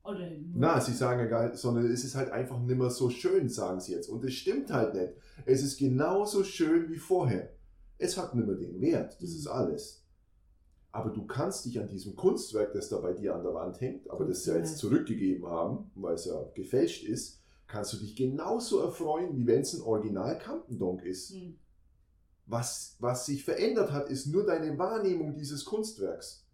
Oder 0.03 0.29
Na, 0.53 0.81
sie 0.81 0.91
sagen 0.91 1.21
ja 1.21 1.27
gar 1.27 1.55
sondern 1.55 1.89
es 1.89 2.03
ist 2.03 2.15
halt 2.15 2.31
einfach 2.31 2.59
nicht 2.59 2.77
mehr 2.77 2.89
so 2.89 3.09
schön, 3.09 3.47
sagen 3.47 3.79
sie 3.79 3.93
jetzt. 3.93 4.09
Und 4.09 4.25
es 4.25 4.33
stimmt 4.33 4.69
halt 4.69 4.95
nicht. 4.95 5.13
Es 5.45 5.63
ist 5.63 5.77
genauso 5.77 6.43
schön 6.43 6.89
wie 6.89 6.97
vorher. 6.97 7.53
Es 7.97 8.17
hat 8.17 8.35
nicht 8.35 8.45
mehr 8.45 8.57
den 8.57 8.81
Wert, 8.81 9.15
das 9.21 9.29
mhm. 9.29 9.37
ist 9.37 9.47
alles. 9.47 10.03
Aber 10.91 11.11
du 11.11 11.25
kannst 11.25 11.63
dich 11.63 11.79
an 11.79 11.87
diesem 11.87 12.17
Kunstwerk, 12.17 12.73
das 12.73 12.89
da 12.89 12.99
bei 12.99 13.13
dir 13.13 13.33
an 13.33 13.43
der 13.43 13.53
Wand 13.53 13.79
hängt, 13.79 14.09
aber 14.09 14.25
das 14.25 14.43
sie 14.43 14.51
ja 14.51 14.57
jetzt 14.57 14.77
zurückgegeben 14.77 15.47
haben, 15.47 15.89
weil 15.95 16.15
es 16.15 16.25
ja 16.25 16.43
gefälscht 16.53 17.05
ist, 17.05 17.42
kannst 17.73 17.91
du 17.91 17.97
dich 17.97 18.15
genauso 18.15 18.81
erfreuen, 18.81 19.35
wie 19.35 19.47
wenn 19.47 19.61
es 19.61 19.73
ein 19.73 19.81
Original 19.81 20.37
Campendonk 20.37 21.01
ist. 21.01 21.33
Mhm. 21.33 21.55
Was, 22.45 22.97
was 22.99 23.25
sich 23.25 23.43
verändert 23.43 23.91
hat, 23.91 24.11
ist 24.11 24.27
nur 24.27 24.45
deine 24.45 24.77
Wahrnehmung 24.77 25.35
dieses 25.35 25.65
Kunstwerks. 25.65 26.45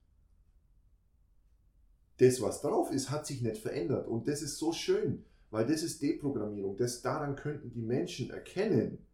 Das, 2.19 2.39
was 2.39 2.61
drauf 2.61 2.89
ist, 2.93 3.09
hat 3.09 3.27
sich 3.27 3.41
nicht 3.41 3.57
verändert. 3.57 4.07
Und 4.07 4.29
das 4.29 4.41
ist 4.41 4.59
so 4.59 4.71
schön, 4.71 5.25
weil 5.51 5.65
das 5.65 5.83
ist 5.83 6.01
Deprogrammierung. 6.01 6.77
Das, 6.77 7.01
daran 7.01 7.35
könnten 7.35 7.69
die 7.69 7.81
Menschen 7.81 8.29
erkennen, 8.29 9.05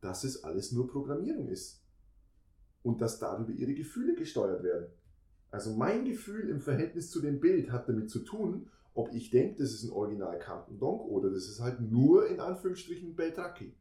dass 0.00 0.24
es 0.24 0.42
alles 0.42 0.72
nur 0.72 0.88
Programmierung 0.88 1.46
ist. 1.46 1.84
Und 2.82 3.00
dass 3.00 3.20
darüber 3.20 3.52
ihre 3.52 3.74
Gefühle 3.74 4.16
gesteuert 4.16 4.64
werden. 4.64 4.88
Also 5.52 5.72
mein 5.72 6.04
Gefühl 6.04 6.48
im 6.48 6.60
Verhältnis 6.60 7.12
zu 7.12 7.20
dem 7.20 7.38
Bild 7.38 7.70
hat 7.70 7.88
damit 7.88 8.10
zu 8.10 8.24
tun, 8.24 8.68
ob 8.96 9.12
ich 9.12 9.30
denke, 9.30 9.62
das 9.62 9.72
ist 9.72 9.84
ein 9.84 9.90
Original 9.90 10.38
Campendonk 10.38 11.02
oder 11.02 11.30
das 11.30 11.48
ist 11.48 11.60
halt 11.60 11.80
nur 11.80 12.28
in 12.28 12.40
Anführungsstrichen 12.40 13.14
Beltraki. 13.14 13.74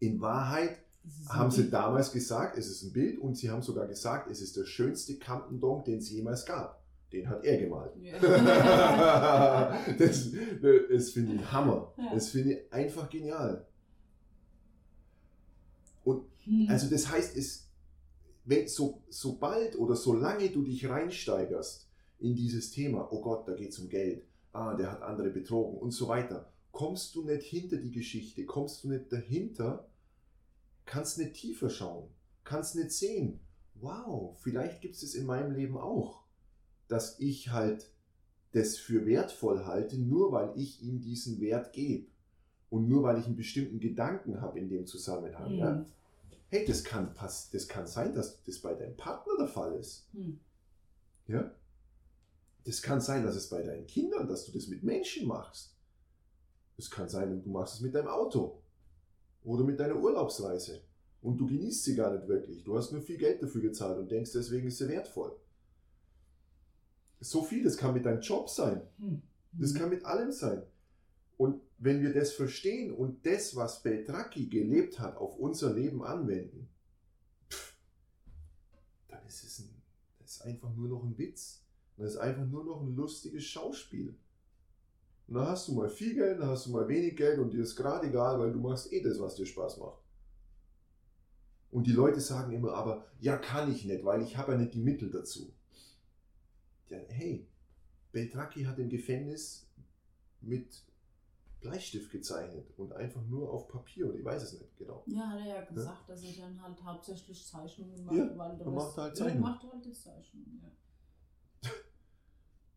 In 0.00 0.20
Wahrheit 0.20 0.80
haben 1.28 1.50
sie 1.50 1.70
damals 1.70 2.12
gesagt, 2.12 2.58
es 2.58 2.66
ist 2.66 2.82
ein 2.82 2.92
Bild 2.92 3.18
und 3.18 3.36
sie 3.36 3.50
haben 3.50 3.62
sogar 3.62 3.86
gesagt, 3.86 4.30
es 4.30 4.40
ist 4.40 4.56
der 4.56 4.64
schönste 4.64 5.16
Campendonk, 5.16 5.84
den 5.84 5.98
es 5.98 6.10
jemals 6.10 6.44
gab. 6.44 6.82
Den 7.12 7.28
hat 7.28 7.44
er 7.44 7.58
gemalt. 7.58 7.92
Ja. 8.02 8.18
das, 9.98 10.32
das 10.90 11.10
finde 11.10 11.34
ich 11.36 11.52
Hammer. 11.52 11.94
Das 12.12 12.30
finde 12.30 12.54
ich 12.54 12.72
einfach 12.72 13.08
genial. 13.08 13.64
Und 16.02 16.24
hm. 16.44 16.66
also 16.68 16.90
das 16.90 17.08
heißt, 17.08 17.36
es, 17.36 17.68
wenn, 18.44 18.66
so, 18.66 19.04
sobald 19.08 19.78
oder 19.78 19.94
solange 19.94 20.50
du 20.50 20.64
dich 20.64 20.88
reinsteigerst 20.88 21.83
in 22.24 22.34
dieses 22.34 22.70
Thema, 22.70 23.12
oh 23.12 23.20
Gott, 23.20 23.46
da 23.46 23.54
geht 23.54 23.70
es 23.70 23.78
um 23.78 23.88
Geld, 23.88 24.24
ah, 24.52 24.74
der 24.74 24.90
hat 24.90 25.02
andere 25.02 25.30
betrogen 25.30 25.78
und 25.78 25.90
so 25.90 26.08
weiter, 26.08 26.50
kommst 26.72 27.14
du 27.14 27.22
nicht 27.22 27.44
hinter 27.44 27.76
die 27.76 27.90
Geschichte, 27.90 28.46
kommst 28.46 28.82
du 28.82 28.88
nicht 28.88 29.12
dahinter, 29.12 29.88
kannst 30.86 31.18
nicht 31.18 31.34
tiefer 31.34 31.68
schauen, 31.68 32.08
kannst 32.42 32.76
nicht 32.76 32.92
sehen, 32.92 33.40
wow, 33.74 34.36
vielleicht 34.40 34.80
gibt 34.80 34.94
es 34.94 35.14
in 35.14 35.26
meinem 35.26 35.52
Leben 35.52 35.76
auch, 35.76 36.24
dass 36.88 37.20
ich 37.20 37.50
halt 37.50 37.90
das 38.52 38.76
für 38.76 39.04
wertvoll 39.04 39.66
halte, 39.66 39.98
nur 39.98 40.32
weil 40.32 40.52
ich 40.56 40.82
ihm 40.82 41.00
diesen 41.00 41.40
Wert 41.40 41.72
gebe. 41.72 42.06
Und 42.70 42.88
nur 42.88 43.02
weil 43.02 43.18
ich 43.18 43.26
einen 43.26 43.36
bestimmten 43.36 43.78
Gedanken 43.78 44.40
habe 44.40 44.58
in 44.58 44.68
dem 44.68 44.86
Zusammenhang. 44.86 45.52
Mhm. 45.52 45.58
Ja? 45.58 45.86
Hey, 46.48 46.64
das 46.64 46.82
kann, 46.82 47.14
pass 47.14 47.50
das 47.50 47.68
kann 47.68 47.86
sein, 47.86 48.14
dass 48.14 48.42
das 48.42 48.58
bei 48.58 48.74
deinem 48.74 48.96
Partner 48.96 49.32
der 49.38 49.48
Fall 49.48 49.74
ist. 49.74 50.08
Mhm. 50.12 50.40
Ja? 51.26 51.52
Das 52.64 52.80
kann 52.80 53.00
sein, 53.00 53.24
dass 53.24 53.36
es 53.36 53.48
bei 53.48 53.62
deinen 53.62 53.86
Kindern, 53.86 54.26
dass 54.26 54.46
du 54.46 54.52
das 54.52 54.68
mit 54.68 54.82
Menschen 54.82 55.28
machst. 55.28 55.76
Es 56.76 56.90
kann 56.90 57.08
sein, 57.08 57.42
du 57.42 57.50
machst 57.50 57.74
es 57.74 57.80
mit 57.80 57.94
deinem 57.94 58.08
Auto 58.08 58.62
oder 59.44 59.64
mit 59.64 59.78
deiner 59.78 59.96
Urlaubsreise 59.96 60.82
und 61.20 61.38
du 61.38 61.46
genießt 61.46 61.84
sie 61.84 61.94
gar 61.94 62.12
nicht 62.12 62.26
wirklich. 62.26 62.64
Du 62.64 62.76
hast 62.76 62.92
nur 62.92 63.02
viel 63.02 63.18
Geld 63.18 63.42
dafür 63.42 63.60
gezahlt 63.60 63.98
und 63.98 64.10
denkst, 64.10 64.32
deswegen 64.32 64.66
ist 64.66 64.78
sie 64.78 64.88
wertvoll. 64.88 65.36
So 67.20 67.42
viel, 67.42 67.62
das 67.62 67.76
kann 67.76 67.94
mit 67.94 68.04
deinem 68.04 68.20
Job 68.20 68.50
sein. 68.50 68.82
Hm. 68.98 69.22
Das 69.52 69.74
kann 69.74 69.88
mit 69.88 70.04
allem 70.04 70.32
sein. 70.32 70.62
Und 71.36 71.60
wenn 71.78 72.02
wir 72.02 72.12
das 72.12 72.32
verstehen 72.32 72.92
und 72.92 73.24
das, 73.24 73.56
was 73.56 73.82
Beltraki 73.82 74.46
gelebt 74.46 74.98
hat, 74.98 75.16
auf 75.16 75.38
unser 75.38 75.72
Leben 75.72 76.04
anwenden, 76.04 76.68
pff, 77.50 77.76
dann 79.08 79.24
ist 79.26 79.44
es 79.44 79.60
ein, 79.60 79.82
ist 80.24 80.42
einfach 80.42 80.74
nur 80.74 80.88
noch 80.88 81.04
ein 81.04 81.16
Witz. 81.18 81.63
Das 81.96 82.12
ist 82.12 82.16
einfach 82.16 82.46
nur 82.46 82.64
noch 82.64 82.82
ein 82.82 82.94
lustiges 82.94 83.44
Schauspiel. 83.44 84.16
Und 85.26 85.34
dann 85.34 85.46
hast 85.46 85.68
du 85.68 85.72
mal 85.74 85.88
viel 85.88 86.14
Geld, 86.14 86.40
dann 86.40 86.48
hast 86.48 86.66
du 86.66 86.70
mal 86.70 86.86
wenig 86.88 87.16
Geld 87.16 87.38
und 87.38 87.52
dir 87.52 87.62
ist 87.62 87.76
gerade 87.76 88.08
egal, 88.08 88.38
weil 88.38 88.52
du 88.52 88.58
machst 88.58 88.92
eh 88.92 89.02
das, 89.02 89.18
was 89.20 89.36
dir 89.36 89.46
Spaß 89.46 89.78
macht. 89.78 90.02
Und 91.70 91.86
die 91.86 91.92
Leute 91.92 92.20
sagen 92.20 92.52
immer, 92.52 92.74
aber 92.74 93.06
ja, 93.20 93.36
kann 93.36 93.72
ich 93.72 93.84
nicht, 93.84 94.04
weil 94.04 94.22
ich 94.22 94.36
habe 94.36 94.52
ja 94.52 94.58
nicht 94.58 94.74
die 94.74 94.80
Mittel 94.80 95.10
dazu. 95.10 95.52
Ja, 96.88 96.98
hey, 97.08 97.48
Beltraki 98.12 98.64
hat 98.64 98.78
im 98.78 98.88
Gefängnis 98.88 99.66
mit 100.40 100.84
Bleistift 101.60 102.12
gezeichnet 102.12 102.66
und 102.76 102.92
einfach 102.92 103.24
nur 103.26 103.50
auf 103.50 103.68
Papier 103.68 104.06
und 104.08 104.16
ich 104.16 104.24
weiß 104.24 104.42
es 104.42 104.52
nicht 104.52 104.76
genau. 104.76 105.02
Ja, 105.06 105.30
hat 105.30 105.40
er 105.40 105.46
ja 105.46 105.64
gesagt, 105.64 106.08
ja? 106.08 106.14
dass 106.14 106.22
er 106.22 106.44
dann 106.44 106.62
halt 106.62 106.84
hauptsächlich 106.84 107.46
Zeichnungen 107.46 108.04
macht. 108.04 108.16
Ja, 108.16 108.38
weil 108.38 108.60
er 108.60 108.70
macht 108.70 108.96
halt 108.98 109.16
Zeichnungen. 109.16 109.40
macht 109.40 109.72
halt 109.72 109.84
die 109.84 109.92
Zeichnungen, 109.92 110.60
ja. 110.62 110.70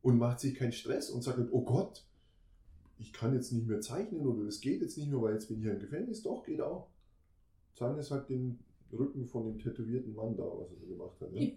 Und 0.08 0.20
macht 0.20 0.39
sich 0.39 0.56
keinen 0.56 0.72
Stress 0.72 1.10
und 1.10 1.22
sagt, 1.22 1.38
oh 1.52 1.65
Gott, 1.65 2.06
ich 2.98 3.12
kann 3.12 3.34
jetzt 3.34 3.52
nicht 3.52 3.67
mehr 3.67 3.82
zeichnen 3.82 4.26
oder 4.26 4.48
es 4.48 4.62
geht 4.62 4.82
jetzt 4.82 4.98
nicht 4.98 5.12
mehr, 5.12 5.22
weil 5.22 5.34
jetzt 5.34 5.50
bin 5.50 5.58
ich 5.58 5.63
hier 5.63 5.74
im 5.74 5.82
Gefängnis. 5.82 6.24
Doch, 6.24 6.46
geht 6.46 6.62
auch. 6.62 6.88
Zeichnen 7.76 8.00
ist 8.00 8.10
halt 8.12 8.30
den 8.30 8.58
Rücken 8.93 9.28
von 9.28 9.43
dem 9.43 9.60
tätowierten 9.60 10.15
Mann 10.15 10.38
da, 10.38 10.43
was 10.43 10.72
er 10.72 10.78
so 10.78 10.86
gemacht 10.86 11.20
hat. 11.20 11.34
Ja? 11.34 11.52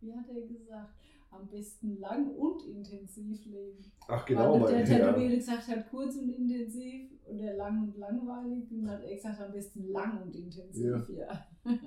Wie 0.00 0.12
hat 0.12 0.28
er 0.28 0.42
gesagt? 0.42 0.94
am 1.30 1.48
besten 1.48 1.98
lang 1.98 2.34
und 2.34 2.62
intensiv 2.66 3.46
leben. 3.46 3.90
Ach 4.06 4.26
genau, 4.26 4.60
weil 4.60 4.74
der 4.74 4.84
Tätowierer 4.84 5.30
ja. 5.30 5.36
gesagt 5.36 5.66
hat, 5.66 5.88
kurz 5.88 6.16
und 6.16 6.28
intensiv 6.28 7.10
und 7.26 7.38
der 7.38 7.56
lang 7.56 7.84
und 7.84 7.96
langweilig 7.96 8.70
und 8.70 8.86
hat 8.90 9.02
er 9.02 9.14
gesagt, 9.14 9.40
am 9.40 9.50
besten 9.50 9.90
lang 9.92 10.20
und 10.20 10.36
intensiv, 10.36 11.08
ja. 11.08 11.08
ja. 11.08 11.46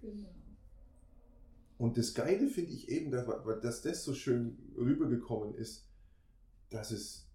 genau. 0.00 0.28
Und 1.78 1.98
das 1.98 2.14
Geile 2.14 2.48
finde 2.48 2.72
ich 2.72 2.88
eben, 2.88 3.10
dass, 3.10 3.26
dass 3.62 3.82
das 3.82 4.04
so 4.04 4.14
schön 4.14 4.56
rübergekommen 4.76 5.54
ist, 5.54 5.86
dass 6.70 6.90
es 6.90 7.26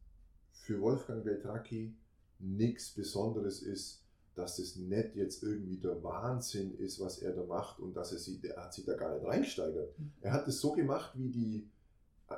für 0.51 0.81
Wolfgang 0.81 1.23
Beltracchi 1.23 1.95
nichts 2.39 2.89
Besonderes 2.93 3.61
ist, 3.61 4.03
dass 4.35 4.59
es 4.59 4.77
nicht 4.77 5.15
jetzt 5.15 5.43
irgendwie 5.43 5.77
der 5.77 6.01
Wahnsinn 6.03 6.77
ist, 6.77 6.99
was 6.99 7.19
er 7.19 7.33
da 7.33 7.43
macht 7.43 7.79
und 7.79 7.95
dass 7.95 8.11
er 8.11 8.17
sich, 8.17 8.43
er 8.43 8.63
hat 8.63 8.73
sich 8.73 8.85
da 8.85 8.95
gar 8.95 9.13
nicht 9.13 9.25
reingesteigert. 9.25 9.97
Mhm. 9.99 10.11
Er 10.21 10.33
hat 10.33 10.47
es 10.47 10.59
so 10.59 10.71
gemacht, 10.71 11.11
wie 11.15 11.29
die 11.29 11.69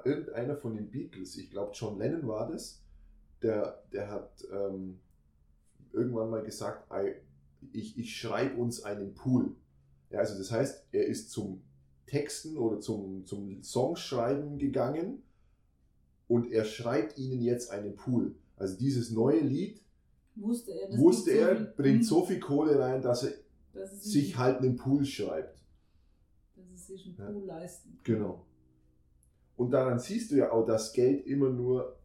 irgendeiner 0.04 0.58
von 0.58 0.76
den 0.76 0.90
Beatles, 0.90 1.38
ich 1.38 1.52
glaube 1.52 1.72
John 1.76 2.00
Lennon 2.00 2.28
war 2.28 2.52
das, 2.52 2.82
der, 3.44 3.84
der 3.92 4.10
hat 4.10 4.44
ähm, 4.52 5.00
irgendwann 5.92 6.32
mal 6.32 6.44
gesagt, 6.44 6.92
ich, 7.72 7.98
ich 7.98 8.18
schreibe 8.18 8.60
uns 8.60 8.84
einen 8.84 9.14
Pool. 9.14 9.56
Ja, 10.10 10.20
also 10.20 10.38
das 10.38 10.52
heißt, 10.52 10.88
er 10.92 11.06
ist 11.06 11.30
zum 11.30 11.62
Texten 12.06 12.58
oder 12.58 12.80
zum, 12.80 13.26
zum 13.26 13.64
Songschreiben 13.64 14.58
gegangen 14.58 15.24
und 16.28 16.52
er 16.52 16.66
schreibt 16.66 17.18
ihnen 17.18 17.42
jetzt 17.42 17.72
einen 17.72 17.96
Pool. 17.96 18.36
Also 18.56 18.78
dieses 18.78 19.12
neue 19.12 19.40
Lied 19.40 19.82
wusste 20.36 20.72
er, 20.72 20.98
wusste 20.98 21.32
er 21.32 21.58
so 21.58 21.66
bringt 21.76 22.06
so 22.06 22.26
viel 22.26 22.40
Kohle 22.40 22.80
rein, 22.80 23.02
dass 23.02 23.24
er 23.24 23.34
dass 23.74 24.04
sich 24.04 24.38
halt 24.38 24.60
einen 24.60 24.76
Pool 24.76 25.04
schreibt. 25.04 25.60
Dass 26.56 26.66
es 26.74 26.88
sich 26.88 27.08
einen 27.08 27.16
Pool 27.16 27.48
ja. 27.48 27.58
leisten 27.58 27.90
kann. 28.04 28.16
Genau. 28.16 28.46
Und 29.56 29.72
daran 29.72 30.00
siehst 30.00 30.32
du 30.32 30.36
ja 30.36 30.52
auch, 30.52 30.66
dass 30.66 30.94
Geld 30.94 31.26
immer 31.26 31.50
nur 31.50 31.98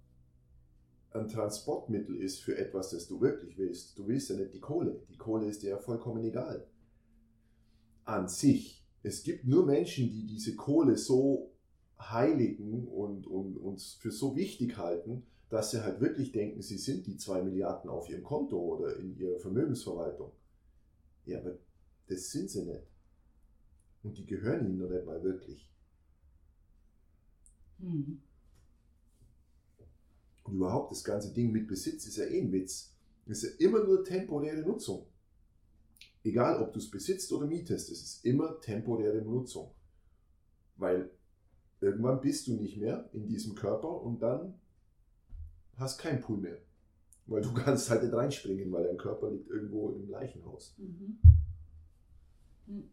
ein 1.11 1.29
Transportmittel 1.29 2.17
ist 2.17 2.41
für 2.41 2.57
etwas, 2.57 2.91
das 2.91 3.07
du 3.07 3.21
wirklich 3.21 3.57
willst. 3.57 3.99
Du 3.99 4.07
willst 4.07 4.31
ja 4.31 4.37
nicht 4.37 4.55
die 4.55 4.61
Kohle. 4.61 5.01
Die 5.11 5.17
Kohle 5.17 5.47
ist 5.47 5.63
dir 5.63 5.71
ja 5.71 5.79
vollkommen 5.79 6.23
egal. 6.25 6.67
An 8.05 8.29
sich. 8.29 8.78
Es 9.09 9.23
gibt 9.23 9.47
nur 9.47 9.65
Menschen, 9.65 10.11
die 10.11 10.27
diese 10.27 10.55
Kohle 10.55 10.99
so 10.99 11.51
heiligen 11.99 12.87
und, 12.89 13.27
und, 13.27 13.57
und 13.57 13.81
für 13.81 14.11
so 14.11 14.37
wichtig 14.37 14.77
halten, 14.77 15.23
dass 15.49 15.71
sie 15.71 15.83
halt 15.83 16.03
wirklich 16.03 16.31
denken, 16.31 16.61
sie 16.61 16.77
sind 16.77 17.07
die 17.07 17.17
zwei 17.17 17.43
Milliarden 17.43 17.89
auf 17.89 18.11
ihrem 18.11 18.23
Konto 18.23 18.59
oder 18.59 18.97
in 18.97 19.17
ihrer 19.17 19.39
Vermögensverwaltung. 19.39 20.31
Ja, 21.25 21.39
aber 21.39 21.57
das 22.07 22.31
sind 22.31 22.51
sie 22.51 22.65
nicht. 22.65 22.87
Und 24.03 24.19
die 24.19 24.27
gehören 24.27 24.67
ihnen 24.67 24.79
noch 24.79 24.91
nicht 24.91 25.07
mal 25.07 25.23
wirklich. 25.23 25.71
Hm. 27.81 28.21
Und 30.45 30.55
überhaupt 30.55 30.93
das 30.93 31.03
ganze 31.03 31.33
Ding 31.33 31.51
mit 31.51 31.67
Besitz 31.67 32.07
ist 32.07 32.19
ja 32.19 32.25
eh 32.25 32.43
ein 32.43 32.53
Witz. 32.53 32.93
Es 33.25 33.43
ist 33.43 33.59
ja 33.59 33.67
immer 33.67 33.85
nur 33.85 34.05
temporäre 34.05 34.61
Nutzung. 34.61 35.07
Egal, 36.29 36.63
ob 36.63 36.75
du 36.75 36.79
es 36.79 36.91
besitzt 36.91 37.33
oder 37.33 37.47
mietest, 37.47 37.91
es 37.91 38.03
ist 38.03 38.25
immer 38.27 38.61
temporäre 38.61 39.23
Nutzung. 39.23 39.71
Weil 40.77 41.11
irgendwann 41.81 42.21
bist 42.21 42.47
du 42.47 42.55
nicht 42.55 42.77
mehr 42.77 43.09
in 43.15 43.27
diesem 43.27 43.55
Körper 43.55 44.03
und 44.03 44.21
dann 44.21 44.61
hast 45.77 45.97
keinen 45.97 46.21
Pool 46.21 46.37
mehr. 46.37 46.59
Weil 47.27 47.41
du 47.41 47.55
kannst 47.55 47.89
halt 47.89 48.03
nicht 48.03 48.13
reinspringen, 48.13 48.71
weil 48.71 48.85
dein 48.85 48.99
Körper 48.99 49.31
liegt 49.31 49.49
irgendwo 49.49 49.93
im 49.93 50.11
Leichenhaus. 50.11 50.75
Mhm. 50.77 51.19
Mhm. 52.67 52.91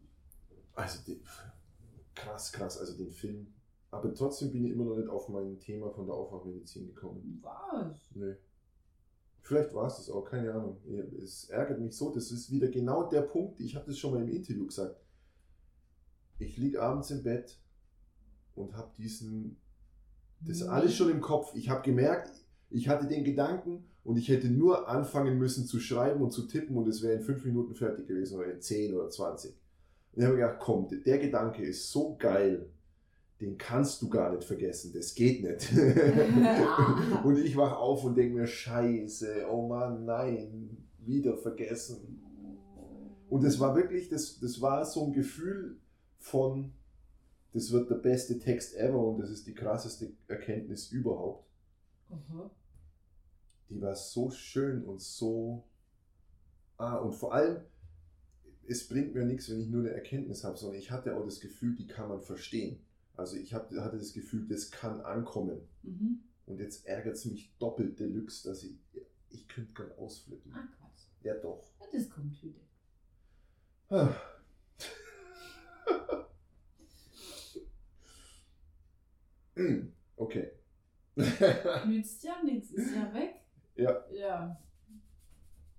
Also 0.72 1.00
die, 1.06 1.20
krass, 2.14 2.52
krass, 2.52 2.78
also 2.78 2.96
den 2.96 3.10
Film. 3.10 3.48
Aber 3.90 4.14
trotzdem 4.14 4.50
bin 4.50 4.64
ich 4.64 4.72
immer 4.72 4.84
noch 4.84 4.96
nicht 4.96 5.10
auf 5.10 5.28
mein 5.28 5.58
Thema 5.58 5.90
von 5.90 6.06
der 6.06 6.14
Aufwachmedizin 6.14 6.86
gekommen. 6.86 7.42
Was? 7.42 8.10
Nee. 8.14 8.36
Vielleicht 9.46 9.72
war 9.74 9.86
es 9.86 9.98
das 9.98 10.10
auch, 10.10 10.24
keine 10.24 10.52
Ahnung. 10.52 10.78
Es 11.22 11.48
ärgert 11.50 11.78
mich 11.78 11.96
so, 11.96 12.12
das 12.12 12.32
ist 12.32 12.50
wieder 12.50 12.66
genau 12.66 13.08
der 13.08 13.22
Punkt, 13.22 13.60
ich 13.60 13.76
habe 13.76 13.86
das 13.86 13.96
schon 13.96 14.12
mal 14.12 14.20
im 14.20 14.28
Interview 14.28 14.66
gesagt. 14.66 15.00
Ich 16.40 16.56
liege 16.56 16.82
abends 16.82 17.12
im 17.12 17.22
Bett 17.22 17.56
und 18.56 18.76
habe 18.76 18.90
diesen, 18.98 19.56
das 20.40 20.64
mhm. 20.64 20.70
alles 20.70 20.96
schon 20.96 21.10
im 21.10 21.20
Kopf. 21.20 21.54
Ich 21.54 21.70
habe 21.70 21.82
gemerkt, 21.82 22.32
ich 22.70 22.88
hatte 22.88 23.06
den 23.06 23.22
Gedanken 23.22 23.84
und 24.02 24.16
ich 24.16 24.28
hätte 24.28 24.48
nur 24.48 24.88
anfangen 24.88 25.38
müssen 25.38 25.64
zu 25.64 25.78
schreiben 25.78 26.22
und 26.22 26.32
zu 26.32 26.48
tippen 26.48 26.76
und 26.76 26.88
es 26.88 27.00
wäre 27.00 27.14
in 27.14 27.22
fünf 27.22 27.44
Minuten 27.44 27.76
fertig 27.76 28.08
gewesen 28.08 28.40
oder 28.40 28.52
in 28.52 28.60
zehn 28.60 28.96
oder 28.96 29.10
zwanzig. 29.10 29.54
Und 30.12 30.22
ich 30.22 30.26
habe 30.26 30.38
gedacht, 30.38 30.58
komm, 30.58 30.88
der 30.88 31.18
Gedanke 31.20 31.62
ist 31.62 31.92
so 31.92 32.16
geil, 32.16 32.68
den 33.40 33.58
kannst 33.58 34.00
du 34.00 34.08
gar 34.08 34.34
nicht 34.34 34.44
vergessen, 34.44 34.92
das 34.94 35.14
geht 35.14 35.42
nicht. 35.42 35.70
und 37.24 37.38
ich 37.38 37.56
wach 37.56 37.76
auf 37.76 38.04
und 38.04 38.16
denke 38.16 38.34
mir, 38.34 38.46
scheiße, 38.46 39.46
oh 39.50 39.66
Mann, 39.68 40.06
nein, 40.06 40.86
wieder 40.98 41.36
vergessen. 41.36 42.22
Und 43.28 43.44
das 43.44 43.60
war 43.60 43.74
wirklich, 43.74 44.08
das, 44.08 44.38
das 44.38 44.60
war 44.60 44.84
so 44.86 45.06
ein 45.06 45.12
Gefühl 45.12 45.78
von, 46.18 46.72
das 47.52 47.72
wird 47.72 47.90
der 47.90 47.96
beste 47.96 48.38
Text 48.38 48.74
ever 48.76 48.98
und 48.98 49.18
das 49.18 49.30
ist 49.30 49.46
die 49.46 49.54
krasseste 49.54 50.12
Erkenntnis 50.28 50.90
überhaupt. 50.90 51.46
Aha. 52.08 52.50
Die 53.68 53.80
war 53.80 53.96
so 53.96 54.30
schön 54.30 54.84
und 54.84 55.00
so. 55.00 55.64
Ah, 56.78 56.96
und 56.96 57.12
vor 57.12 57.34
allem, 57.34 57.62
es 58.68 58.88
bringt 58.88 59.14
mir 59.14 59.24
nichts, 59.24 59.50
wenn 59.50 59.60
ich 59.60 59.68
nur 59.68 59.80
eine 59.80 59.90
Erkenntnis 59.90 60.44
habe, 60.44 60.56
sondern 60.56 60.78
ich 60.78 60.90
hatte 60.90 61.16
auch 61.16 61.24
das 61.24 61.40
Gefühl, 61.40 61.74
die 61.74 61.86
kann 61.86 62.08
man 62.08 62.22
verstehen. 62.22 62.78
Also 63.16 63.36
ich 63.36 63.54
hab, 63.54 63.70
hatte 63.72 63.98
das 63.98 64.12
Gefühl, 64.12 64.46
das 64.48 64.70
kann 64.70 65.00
ankommen. 65.00 65.60
Mhm. 65.82 66.20
Und 66.46 66.60
jetzt 66.60 66.86
ärgert 66.86 67.16
es 67.16 67.24
mich 67.24 67.52
doppelt 67.58 67.98
deluxe, 67.98 68.48
dass 68.48 68.62
ich, 68.62 68.78
ich 69.30 69.48
könnte 69.48 69.72
gerade 69.72 69.98
ausflippen. 69.98 70.52
Ah, 70.52 70.68
Quatsch. 70.78 71.06
Ja, 71.22 71.34
doch. 71.34 71.64
Ja, 71.80 71.86
das 71.92 72.08
kommt 72.10 72.40
wieder. 72.42 72.60
okay. 80.16 80.50
Nützt 81.86 82.24
ja 82.24 82.42
nichts, 82.42 82.72
ist 82.72 82.94
ja 82.94 83.14
weg. 83.14 83.36
Ja. 83.76 84.04
Ja. 84.12 84.60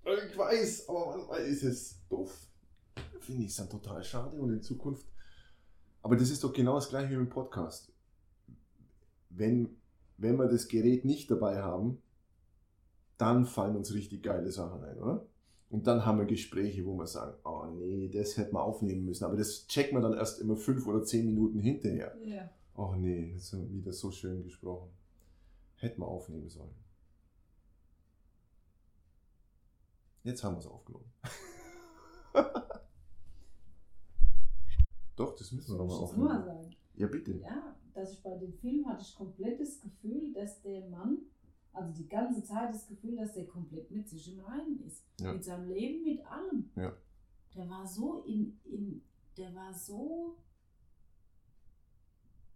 Ich 0.04 0.38
weiß, 0.38 0.89
aber 0.89 1.17
manchmal 1.17 1.41
ist 1.41 1.63
es 1.63 2.00
doof. 2.10 2.47
Finde 3.19 3.43
ich 3.43 3.50
es 3.50 3.58
dann 3.58 3.69
total 3.69 4.04
schade 4.04 4.38
und 4.38 4.54
in 4.54 4.62
Zukunft. 4.62 5.06
Aber 6.08 6.15
das 6.15 6.30
ist 6.30 6.41
doch 6.41 6.54
genau 6.54 6.76
das 6.76 6.88
gleiche 6.88 7.10
wie 7.10 7.15
im 7.15 7.28
Podcast. 7.28 7.91
Wenn, 9.30 9.76
wenn 10.15 10.38
wir 10.38 10.48
das 10.48 10.70
Gerät 10.70 11.04
nicht 11.04 11.30
dabei 11.30 11.62
haben, 11.62 12.02
dann 13.17 13.46
fallen 13.46 13.76
uns 13.76 13.93
richtig 13.93 14.24
geile 14.24 14.50
Sachen 14.50 14.86
ein, 14.86 14.98
oder? 15.02 15.26
Und 15.70 15.86
dann 15.86 16.06
haben 16.06 16.20
wir 16.20 16.26
Gespräche, 16.26 16.86
wo 16.86 16.98
wir 16.98 17.08
sagen, 17.08 17.36
oh 17.43 17.65
nee, 17.76 18.08
das 18.08 18.38
hätten 18.38 18.54
wir 18.54 18.63
aufnehmen 18.63 19.04
müssen. 19.04 19.26
Aber 19.26 19.36
das 19.36 19.67
checken 19.67 19.98
wir 19.98 20.02
dann 20.02 20.13
erst 20.13 20.39
immer 20.39 20.56
fünf 20.56 20.88
oder 20.88 21.04
zehn 21.04 21.26
Minuten 21.26 21.60
hinterher. 21.60 22.15
Ja. 22.24 22.50
Oh 22.78 22.96
nee, 22.96 23.34
das 23.34 23.52
ist 23.52 23.74
wieder 23.74 23.91
so 23.91 24.10
schön 24.10 24.46
gesprochen. 24.46 24.89
Hätten 25.76 26.00
wir 26.00 26.08
aufnehmen 26.08 26.48
sollen. 26.48 26.74
Jetzt 30.24 30.41
haben 30.41 30.56
wir 30.56 30.60
es 30.60 30.67
aufgenommen. 30.67 31.12
Doch, 35.17 35.36
das 35.36 35.51
müssen 35.51 35.73
wir 35.73 35.84
nochmal 35.84 35.97
aufnehmen. 35.97 36.25
Mal 36.25 36.45
sagen. 36.45 36.75
Ja, 36.95 37.08
bitte. 37.08 37.39
Ja, 37.39 37.75
dass 37.93 38.13
ich 38.13 38.23
bei 38.23 38.38
dem 38.38 38.53
Film 38.53 38.88
hatte 38.88 39.01
ich 39.01 39.15
komplett 39.15 39.60
das 39.60 39.82
Gefühl, 39.82 40.32
dass 40.32 40.62
der 40.62 40.88
Mann, 40.88 41.17
also 41.73 41.91
die 41.91 42.08
ganze 42.08 42.43
Zeit 42.43 42.73
das 42.73 42.88
Gefühl, 42.88 43.17
dass 43.17 43.34
der 43.34 43.47
komplett 43.47 43.89
mit 43.89 44.08
sich 44.08 44.32
im 44.32 44.39
Reinen 44.39 44.80
ist. 44.86 45.03
Ja. 45.19 45.34
Mit 45.34 45.43
seinem 45.43 45.69
Leben, 45.69 46.03
mit 46.03 46.25
allem. 46.25 46.69
Ja. 46.75 46.95
Der 47.56 47.67
war 47.67 47.86
so 47.86 48.23
in, 48.27 48.60
in 48.65 49.01
der 49.36 49.53
war 49.56 49.73
so 49.73 50.38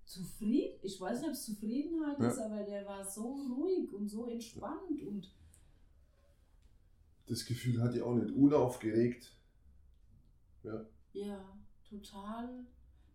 zufrieden, 0.06 0.80
ich 0.84 1.02
weiß 1.02 1.20
nicht, 1.20 1.30
ob 1.30 1.34
es 1.34 1.46
Zufriedenheit 1.46 2.20
ja. 2.20 2.30
ist, 2.30 2.38
aber 2.38 2.64
der 2.64 2.86
war 2.86 3.04
so 3.04 3.34
ruhig 3.58 3.92
und 3.92 4.08
so 4.08 4.28
entspannt 4.28 5.02
und. 5.02 5.34
Das 7.26 7.46
Gefühl 7.46 7.82
hat 7.82 7.96
die 7.96 8.02
auch 8.02 8.14
nicht 8.14 8.32
unaufgeregt. 8.32 9.36
Ja. 10.64 10.86
Ja, 11.14 11.61
total. 11.92 12.66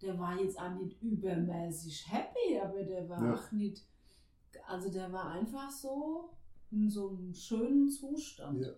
Der 0.03 0.19
war 0.19 0.39
jetzt 0.41 0.61
auch 0.61 0.75
nicht 0.75 1.01
übermäßig 1.03 2.07
happy, 2.13 2.61
aber 2.63 2.83
der 2.83 3.09
war 3.09 3.25
ja. 3.25 3.35
auch 3.35 3.53
nicht. 3.53 3.87
Also 4.67 4.91
der 4.91 5.13
war 5.13 5.31
einfach 5.31 5.71
so 5.71 6.31
in 6.71 6.89
so 6.91 7.09
einem 7.09 7.33
schönen 7.33 7.89
Zustand. 7.89 8.61
Ja. 8.63 8.73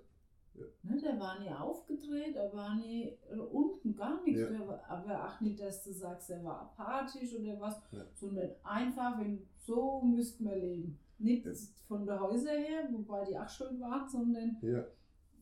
Ja. 0.54 0.64
Ne, 0.82 1.00
der 1.00 1.18
war 1.20 1.38
nie 1.38 1.50
aufgedreht, 1.50 2.34
er 2.34 2.52
war 2.52 2.74
nie 2.74 3.16
äh, 3.30 3.36
unten, 3.36 3.94
gar 3.94 4.22
nichts. 4.22 4.40
Ja. 4.40 4.66
War, 4.66 4.82
aber 4.88 5.26
auch 5.26 5.40
nicht, 5.40 5.60
dass 5.60 5.84
du 5.84 5.92
sagst, 5.92 6.30
er 6.30 6.42
war 6.42 6.62
apathisch 6.62 7.34
oder 7.34 7.60
was, 7.60 7.80
ja. 7.92 8.04
sondern 8.14 8.50
einfach, 8.64 9.18
wenn 9.20 9.46
so 9.56 10.02
müssten 10.02 10.44
wir 10.44 10.56
leben. 10.56 10.98
Nicht 11.18 11.46
von 11.86 12.06
der 12.06 12.20
Häuser 12.20 12.52
her, 12.52 12.88
wobei 12.92 13.24
die 13.24 13.38
auch 13.38 13.48
schön 13.48 13.80
waren, 13.80 14.08
sondern 14.08 14.56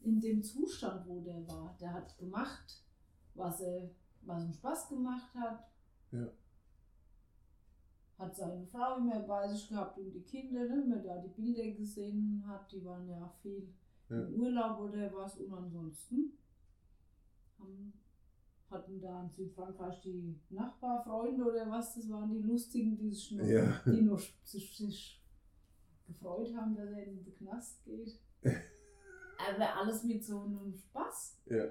in 0.02 0.20
dem 0.20 0.42
Zustand, 0.42 1.06
wo 1.06 1.20
der 1.20 1.46
war. 1.46 1.76
Der 1.80 1.92
hat 1.92 2.16
gemacht, 2.16 2.82
was, 3.34 3.60
er, 3.60 3.90
was 4.26 4.44
ihm 4.44 4.52
Spaß 4.52 4.88
gemacht 4.88 5.34
hat. 5.34 5.70
Hat 8.18 8.34
seine 8.34 8.66
Frau 8.66 8.96
immer 8.96 9.20
bei 9.20 9.48
sich 9.48 9.68
gehabt 9.68 9.98
und 9.98 10.10
die 10.10 10.22
Kinder, 10.22 10.64
ne, 10.64 10.70
wenn 10.70 10.88
man 10.88 11.04
da 11.04 11.18
die 11.18 11.28
Bilder 11.28 11.70
gesehen 11.72 12.42
hat, 12.46 12.70
die 12.72 12.82
waren 12.84 13.06
ja 13.08 13.28
viel 13.42 13.68
ja. 14.08 14.22
im 14.22 14.34
Urlaub 14.40 14.78
oder 14.80 15.12
was 15.14 15.36
und 15.36 15.52
ansonsten 15.52 16.32
haben, 17.58 17.92
hatten 18.70 19.00
da 19.00 19.22
in 19.22 19.30
Südfrankreich 19.30 20.00
die 20.00 20.40
Nachbarfreunde 20.48 21.44
oder 21.44 21.70
was, 21.70 21.94
das 21.94 22.08
waren 22.10 22.30
die 22.30 22.40
Lustigen, 22.40 22.96
die 22.96 23.10
sich 23.10 23.32
noch, 23.32 23.44
Ja. 23.46 23.82
die 23.84 24.00
noch 24.00 24.20
sich, 24.44 24.76
sich 24.76 25.22
gefreut 26.06 26.54
haben, 26.54 26.74
dass 26.74 26.90
er 26.90 27.04
in 27.04 27.22
den 27.22 27.34
Knast 27.34 27.84
geht. 27.84 28.18
Aber 28.42 29.76
alles 29.76 30.04
mit 30.04 30.24
so 30.24 30.40
einem 30.40 30.74
Spaß. 30.74 31.42
Ja. 31.50 31.66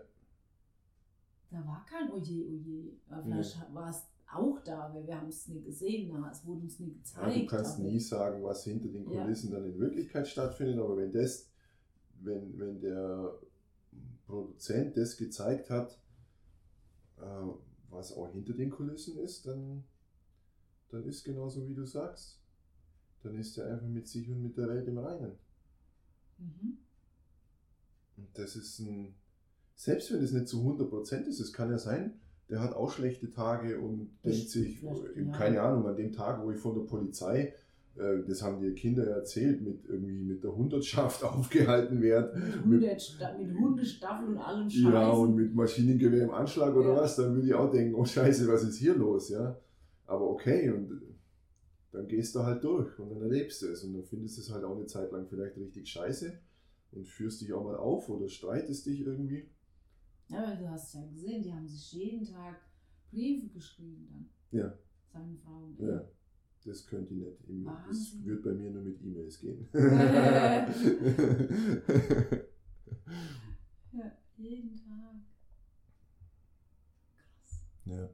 Da 1.56 1.66
war 1.66 1.86
kein 1.86 2.12
Oje, 2.12 2.46
Oje. 2.50 2.92
Vielleicht 3.24 3.74
war 3.74 3.90
es 3.90 4.04
auch 4.30 4.60
da, 4.66 4.88
aber 4.88 5.08
wir 5.08 5.18
haben 5.18 5.30
es 5.30 5.48
nie 5.48 5.62
gesehen. 5.62 6.10
na, 6.12 6.30
Es 6.30 6.46
wurde 6.46 6.62
uns 6.64 6.80
nie 6.82 6.90
Ja, 6.90 6.96
gezeigt. 6.98 7.38
du 7.38 7.46
kannst 7.46 7.80
nie 7.80 8.00
sagen, 8.00 8.44
was 8.44 8.66
hinter 8.66 8.90
den 8.90 9.10
Ja. 9.10 9.22
Kulissen 9.24 9.52
dann 9.52 9.64
in 9.64 9.80
Wirklichkeit 9.80 10.28
stattfindet, 10.28 10.78
aber 10.80 10.98
wenn 10.98 11.14
das, 11.14 11.50
wenn, 12.20 12.60
wenn 12.60 12.82
der 12.82 13.40
Produzent 14.26 14.98
das 14.98 15.16
gezeigt 15.16 15.70
hat, 15.70 15.98
äh, 17.22 17.48
was 17.90 18.12
auch 18.12 18.30
hinter 18.34 18.52
den 18.54 18.70
Kulissen 18.70 19.18
ist, 19.20 19.46
dann, 19.48 19.86
dann 20.90 21.06
ist 21.06 21.24
genauso 21.24 21.66
wie 21.70 21.74
du 21.74 21.86
sagst. 21.86 22.42
Dann 23.24 23.36
ist 23.40 23.58
er 23.58 23.72
einfach 23.72 23.88
mit 23.88 24.10
sich 24.10 24.30
und 24.30 24.42
mit 24.44 24.58
der 24.58 24.68
Welt 24.68 24.88
im 24.90 24.98
Reinen. 24.98 25.38
Mhm. 26.38 26.80
Und 28.18 28.28
das 28.38 28.58
ist 28.58 28.80
ein, 28.80 29.16
selbst 29.76 30.12
wenn 30.14 30.24
es 30.24 30.32
nicht 30.32 30.48
zu 30.48 30.58
100% 30.62 31.26
ist, 31.28 31.40
es 31.40 31.54
kann 31.54 31.70
ja 31.70 31.78
sein, 31.78 32.14
der 32.50 32.62
hat 32.62 32.74
auch 32.74 32.92
schlechte 32.92 33.30
Tage 33.30 33.80
und 33.80 34.10
denkt 34.24 34.50
sich, 34.50 34.84
äh, 34.84 35.22
ja. 35.26 35.32
keine 35.32 35.62
Ahnung, 35.62 35.88
an 35.88 35.96
dem 35.96 36.12
Tag, 36.14 36.44
wo 36.44 36.52
ich 36.52 36.58
von 36.60 36.76
der 36.76 36.84
Polizei, 36.84 37.54
äh, 37.98 38.20
das 38.28 38.42
haben 38.44 38.62
die 38.62 38.72
Kinder 38.74 39.06
erzählt, 39.08 39.62
mit 39.62 39.84
irgendwie 39.88 40.20
mit 40.20 40.44
der 40.44 40.56
Hundertschaft 40.56 41.24
aufgehalten 41.24 42.02
werde. 42.02 42.40
Mit, 42.66 43.02
Sta- 43.02 43.36
mit 43.38 43.58
Hundestaffel 43.58 44.30
und 44.30 44.38
allem 44.38 44.70
Scheiß. 44.70 44.82
Ja, 44.94 45.10
und 45.10 45.36
mit 45.36 45.56
Maschinengewehr 45.56 46.24
im 46.26 46.32
Anschlag 46.32 46.76
oder 46.76 46.94
Ja. 46.94 47.02
was, 47.02 47.16
dann 47.16 47.34
würde 47.34 47.48
ich 47.48 47.54
auch 47.54 47.72
denken, 47.72 47.96
oh 47.96 48.06
Scheiße, 48.06 48.48
was 48.48 48.64
ist 48.64 48.78
hier 48.78 48.96
los, 48.96 49.30
ja. 49.30 49.58
Aber 50.06 50.30
okay, 50.30 50.70
und 50.70 50.92
äh, 50.92 50.96
dann 51.92 52.08
gehst 52.08 52.36
du 52.36 52.42
halt 52.44 52.64
durch 52.64 53.00
und 53.00 53.10
dann 53.10 53.22
erlebst 53.24 53.62
du 53.64 53.68
es 53.68 53.84
und 53.84 53.94
dann 53.94 54.04
findest 54.04 54.38
du 54.38 54.42
es 54.42 54.52
halt 54.52 54.64
auch 54.64 54.76
eine 54.76 54.86
Zeit 54.86 55.12
lang 55.12 55.26
vielleicht 55.28 55.58
richtig 55.58 55.88
scheiße 55.90 56.32
und 56.92 57.08
führst 57.08 57.42
dich 57.42 57.54
auch 57.54 57.64
mal 57.64 57.76
auf 57.76 58.08
oder 58.10 58.28
streitest 58.30 58.86
dich 58.86 59.02
irgendwie. 59.06 59.48
Ja, 60.28 60.44
aber 60.44 60.56
du 60.56 60.70
hast 60.70 60.94
ja 60.96 61.06
gesehen, 61.06 61.44
die 61.44 61.54
haben 61.54 61.68
sich 61.68 61.92
jeden 61.94 62.26
Tag 62.26 62.56
Briefe 63.12 63.48
geschrieben 63.50 64.08
dann. 64.10 64.30
Ja. 64.52 64.74
Seine 65.14 65.36
Frau 65.38 65.70
Ja, 65.78 66.04
das 66.66 66.86
könnte 66.86 67.14
ich 67.14 67.20
nicht. 67.20 67.38
Das 67.88 68.26
wird 68.26 68.44
bei 68.44 68.54
mir 68.54 68.72
nur 68.72 68.84
mit 68.84 69.02
E-Mails 69.02 69.40
gehen. 69.40 69.70
Ja, 73.92 74.12
jeden 74.38 74.76
Tag. 74.76 75.16
Krass. 77.16 77.60
ja. 77.86 78.10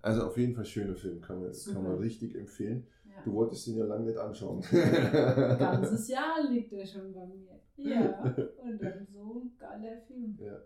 Also 0.00 0.26
auf 0.26 0.36
jeden 0.36 0.54
Fall 0.54 0.66
schöner 0.66 0.94
Film, 0.94 1.20
kann 1.20 1.40
man, 1.40 1.50
kann 1.50 1.82
man 1.82 1.96
richtig 1.96 2.34
empfehlen. 2.34 2.86
Ja. 3.06 3.22
Du 3.24 3.32
wolltest 3.32 3.66
ihn 3.68 3.78
ja 3.78 3.86
lange 3.86 4.04
nicht 4.04 4.18
anschauen. 4.18 4.60
Ganzes 4.70 6.08
Jahr 6.08 6.42
liegt 6.50 6.72
er 6.74 6.86
schon 6.86 7.12
bei 7.14 7.26
mir. 7.26 7.58
Ja, 7.76 8.22
und 8.62 8.82
dann 8.82 9.06
so 9.06 9.40
ein 9.40 9.56
geiler 9.58 9.96
Film. 10.02 10.36
Ja. 10.38 10.60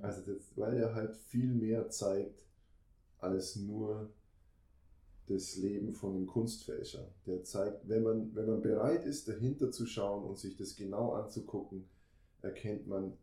Also 0.00 0.22
das, 0.22 0.56
weil 0.56 0.76
er 0.76 0.94
halt 0.94 1.16
viel 1.16 1.52
mehr 1.52 1.88
zeigt 1.90 2.44
als 3.18 3.56
nur 3.56 4.12
das 5.26 5.56
Leben 5.56 5.92
von 5.92 6.14
einem 6.14 6.26
Kunstfälscher. 6.26 7.12
Der 7.26 7.44
zeigt, 7.44 7.88
wenn 7.88 8.02
man, 8.02 8.34
wenn 8.34 8.46
man 8.46 8.62
bereit 8.62 9.04
ist, 9.04 9.28
dahinter 9.28 9.70
zu 9.70 9.86
schauen 9.86 10.24
und 10.24 10.38
sich 10.38 10.56
das 10.56 10.76
genau 10.76 11.12
anzugucken, 11.12 11.88
erkennt 12.40 12.86
man 12.86 13.16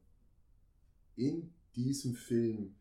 in 1.16 1.54
diesem 1.76 2.14
Film 2.14 2.76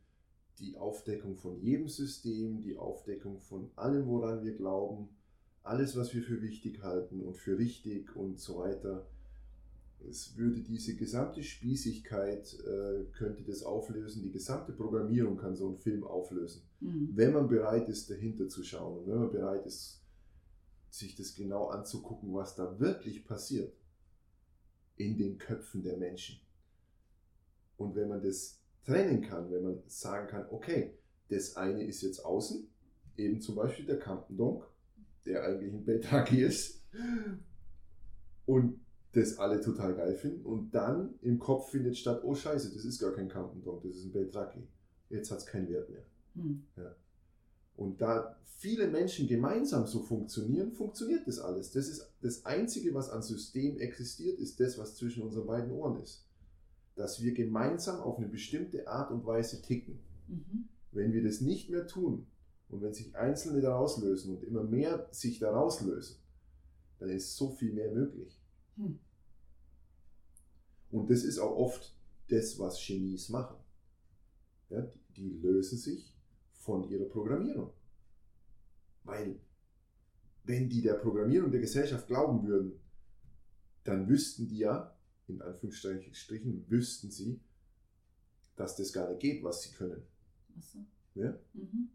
die 0.58 0.76
Aufdeckung 0.76 1.36
von 1.36 1.60
jedem 1.60 1.88
System, 1.88 2.60
die 2.60 2.76
Aufdeckung 2.76 3.40
von 3.40 3.70
allem, 3.76 4.06
woran 4.06 4.44
wir 4.44 4.54
glauben, 4.54 5.08
alles, 5.62 5.96
was 5.96 6.14
wir 6.14 6.22
für 6.22 6.42
wichtig 6.42 6.82
halten 6.82 7.20
und 7.20 7.36
für 7.36 7.58
richtig 7.58 8.14
und 8.14 8.38
so 8.38 8.58
weiter. 8.58 9.06
Es 10.08 10.36
würde 10.36 10.60
diese 10.60 10.96
gesamte 10.96 11.42
Spießigkeit, 11.42 12.54
äh, 12.60 13.04
könnte 13.12 13.42
das 13.44 13.62
auflösen, 13.62 14.22
die 14.22 14.30
gesamte 14.30 14.72
Programmierung 14.72 15.36
kann 15.36 15.56
so 15.56 15.68
ein 15.68 15.78
Film 15.78 16.04
auflösen. 16.04 16.62
Mhm. 16.80 17.10
Wenn 17.14 17.32
man 17.32 17.48
bereit 17.48 17.88
ist, 17.88 18.10
dahinter 18.10 18.48
zu 18.48 18.62
schauen 18.62 18.98
und 18.98 19.06
wenn 19.06 19.18
man 19.18 19.30
bereit 19.30 19.66
ist, 19.66 20.02
sich 20.90 21.16
das 21.16 21.34
genau 21.34 21.68
anzugucken, 21.68 22.32
was 22.34 22.54
da 22.54 22.78
wirklich 22.78 23.24
passiert 23.24 23.74
in 24.96 25.16
den 25.16 25.38
Köpfen 25.38 25.82
der 25.82 25.96
Menschen. 25.96 26.40
Und 27.76 27.96
wenn 27.96 28.08
man 28.08 28.22
das 28.22 28.60
trennen 28.84 29.22
kann, 29.22 29.50
wenn 29.50 29.64
man 29.64 29.82
sagen 29.86 30.28
kann, 30.28 30.46
okay, 30.50 30.94
das 31.28 31.56
eine 31.56 31.82
ist 31.82 32.02
jetzt 32.02 32.24
außen, 32.24 32.68
eben 33.16 33.40
zum 33.40 33.56
Beispiel 33.56 33.86
der 33.86 33.98
Campendonk, 33.98 34.64
der 35.26 35.42
eigentlich 35.44 35.72
ein 35.72 35.84
Beltraki 35.84 36.42
ist, 36.42 36.82
und 38.46 38.83
das 39.14 39.38
alle 39.38 39.60
total 39.60 39.94
geil 39.94 40.14
finden, 40.14 40.44
und 40.44 40.74
dann 40.74 41.14
im 41.22 41.38
Kopf 41.38 41.70
findet 41.70 41.96
statt, 41.96 42.22
oh 42.24 42.34
scheiße, 42.34 42.72
das 42.74 42.84
ist 42.84 42.98
gar 43.00 43.12
kein 43.12 43.28
Campendonk, 43.28 43.82
das 43.82 43.96
ist 43.96 44.04
ein 44.04 44.12
Beltraki. 44.12 44.66
Jetzt 45.10 45.30
hat 45.30 45.38
es 45.38 45.46
keinen 45.46 45.68
Wert 45.68 45.88
mehr. 45.90 46.04
Hm. 46.34 46.64
Und 47.76 48.00
da 48.00 48.36
viele 48.56 48.86
Menschen 48.88 49.26
gemeinsam 49.26 49.86
so 49.86 50.00
funktionieren, 50.00 50.72
funktioniert 50.72 51.26
das 51.26 51.38
alles. 51.38 51.72
Das 51.72 51.88
ist 51.88 52.10
das 52.22 52.44
Einzige, 52.46 52.94
was 52.94 53.10
an 53.10 53.22
System 53.22 53.78
existiert, 53.78 54.38
ist 54.38 54.60
das, 54.60 54.78
was 54.78 54.96
zwischen 54.96 55.22
unseren 55.22 55.46
beiden 55.46 55.70
Ohren 55.72 56.00
ist. 56.00 56.26
Dass 56.94 57.22
wir 57.22 57.34
gemeinsam 57.34 58.00
auf 58.00 58.18
eine 58.18 58.28
bestimmte 58.28 58.88
Art 58.88 59.10
und 59.10 59.26
Weise 59.26 59.60
ticken. 59.62 60.00
Mhm. 60.28 60.68
Wenn 60.92 61.12
wir 61.12 61.22
das 61.22 61.40
nicht 61.40 61.70
mehr 61.70 61.86
tun 61.86 62.26
und 62.68 62.80
wenn 62.82 62.94
sich 62.94 63.14
Einzelne 63.16 63.60
daraus 63.60 64.00
lösen 64.00 64.36
und 64.36 64.44
immer 64.44 64.62
mehr 64.62 65.08
sich 65.10 65.40
daraus 65.40 65.80
lösen, 65.82 66.16
dann 67.00 67.10
ist 67.10 67.36
so 67.36 67.50
viel 67.50 67.72
mehr 67.72 67.92
möglich. 67.92 68.40
Hm. 68.76 68.98
Und 70.94 71.10
das 71.10 71.24
ist 71.24 71.40
auch 71.40 71.56
oft 71.56 71.92
das, 72.28 72.56
was 72.60 72.78
Genies 72.86 73.28
machen. 73.28 73.56
Ja, 74.70 74.80
die, 74.82 75.00
die 75.16 75.28
lösen 75.40 75.76
sich 75.76 76.14
von 76.52 76.88
ihrer 76.88 77.06
Programmierung. 77.06 77.72
Weil, 79.02 79.40
wenn 80.44 80.68
die 80.68 80.82
der 80.82 80.94
Programmierung 80.94 81.50
der 81.50 81.60
Gesellschaft 81.60 82.06
glauben 82.06 82.46
würden, 82.46 82.78
dann 83.82 84.08
wüssten 84.08 84.46
die 84.46 84.58
ja, 84.58 84.96
in 85.26 85.42
Anführungsstrichen, 85.42 86.64
wüssten 86.70 87.10
sie, 87.10 87.40
dass 88.54 88.76
das 88.76 88.92
gar 88.92 89.08
nicht 89.10 89.20
geht, 89.20 89.42
was 89.42 89.62
sie 89.62 89.72
können. 89.72 90.00
Achso. 90.56 90.78
Ja? 91.16 91.36
Mhm. 91.54 91.88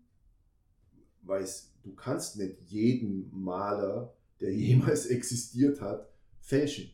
Weil 1.21 1.43
es- 1.43 1.71
du 1.83 1.93
kannst 1.95 2.35
nicht 2.35 2.61
jeden 2.67 3.31
Maler, 3.31 4.13
der 4.41 4.53
jemals 4.53 5.05
existiert 5.17 5.79
hat, 5.79 6.09
fälschen. 6.41 6.91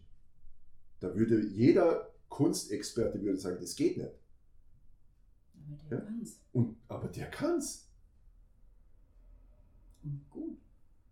Da 0.99 1.15
würde 1.15 1.41
jeder 1.47 2.11
Kunstexperte 2.29 3.21
würde 3.21 3.37
sagen, 3.37 3.57
das 3.59 3.75
geht 3.75 3.97
nicht. 3.97 4.11
Aber 5.53 5.77
der 5.89 5.97
Ja. 5.99 6.05
kann's. 6.05 6.39
Und, 6.53 6.77
aber 6.87 7.07
der 7.07 7.29
kann's. 7.31 7.87
Und 10.03 10.29
gut. 10.29 10.57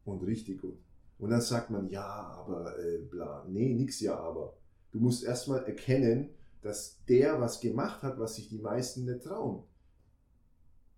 Und 0.06 0.24
richtig 0.24 0.62
gut. 0.62 0.78
Und 1.18 1.30
dann 1.30 1.42
sagt 1.42 1.70
man, 1.70 1.90
ja, 1.90 2.06
aber 2.06 2.78
äh, 2.80 2.98
bla. 3.00 3.46
Nee, 3.48 3.74
nix 3.74 4.00
ja, 4.00 4.18
aber. 4.18 4.58
Du 4.92 5.00
musst 5.00 5.24
erstmal 5.24 5.64
erkennen, 5.64 6.30
dass 6.62 7.04
der 7.06 7.40
was 7.40 7.60
gemacht 7.60 8.04
hat, 8.04 8.20
was 8.20 8.36
sich 8.36 8.50
die 8.50 8.60
meisten 8.60 9.06
nicht 9.06 9.24
trauen. 9.24 9.64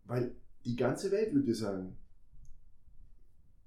Weil 0.05 0.35
die 0.63 0.75
ganze 0.75 1.11
Welt 1.11 1.33
würde 1.33 1.53
sagen, 1.55 1.97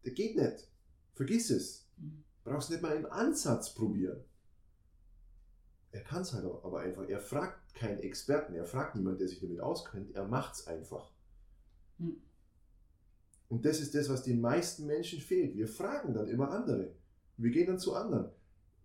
das 0.04 0.14
geht 0.14 0.36
nicht. 0.36 0.68
Vergiss 1.14 1.50
es. 1.50 1.86
Mhm. 1.96 2.24
Brauchst 2.44 2.70
nicht 2.70 2.82
mal 2.82 2.96
im 2.96 3.06
Ansatz 3.06 3.74
probieren. 3.74 4.20
Er 5.98 6.04
kann 6.04 6.22
es 6.22 6.32
halt 6.32 6.44
aber 6.44 6.78
einfach. 6.78 7.08
Er 7.08 7.18
fragt 7.18 7.74
keinen 7.74 7.98
Experten, 7.98 8.54
er 8.54 8.64
fragt 8.64 8.94
niemanden, 8.94 9.18
der 9.18 9.26
sich 9.26 9.40
damit 9.40 9.58
auskennt, 9.58 10.14
er 10.14 10.28
macht 10.28 10.54
es 10.54 10.66
einfach. 10.68 11.10
Hm. 11.98 12.22
Und 13.48 13.64
das 13.64 13.80
ist 13.80 13.96
das, 13.96 14.08
was 14.08 14.22
den 14.22 14.40
meisten 14.40 14.86
Menschen 14.86 15.18
fehlt. 15.18 15.56
Wir 15.56 15.66
fragen 15.66 16.14
dann 16.14 16.28
immer 16.28 16.52
andere. 16.52 16.94
Wir 17.36 17.50
gehen 17.50 17.66
dann 17.66 17.80
zu 17.80 17.94
anderen. 17.94 18.30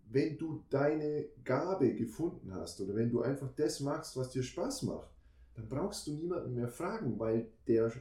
Wenn 0.10 0.40
du 0.40 0.64
deine 0.72 1.28
Gabe 1.44 1.94
gefunden 1.94 2.52
hast 2.52 2.82
oder 2.82 2.96
wenn 2.96 3.12
du 3.12 3.22
einfach 3.22 3.54
das 3.56 3.80
machst, 3.80 4.18
was 4.18 4.32
dir 4.32 4.42
Spaß 4.42 4.82
macht, 4.82 5.12
dann 5.54 5.70
brauchst 5.70 6.08
du 6.08 6.14
niemanden 6.14 6.56
mehr 6.56 6.68
fragen, 6.68 7.20
weil 7.20 7.52
der, 7.68 7.92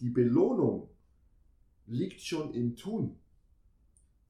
die 0.00 0.08
Belohnung 0.08 0.88
liegt 1.86 2.22
schon 2.22 2.54
im 2.54 2.76
Tun. 2.76 3.18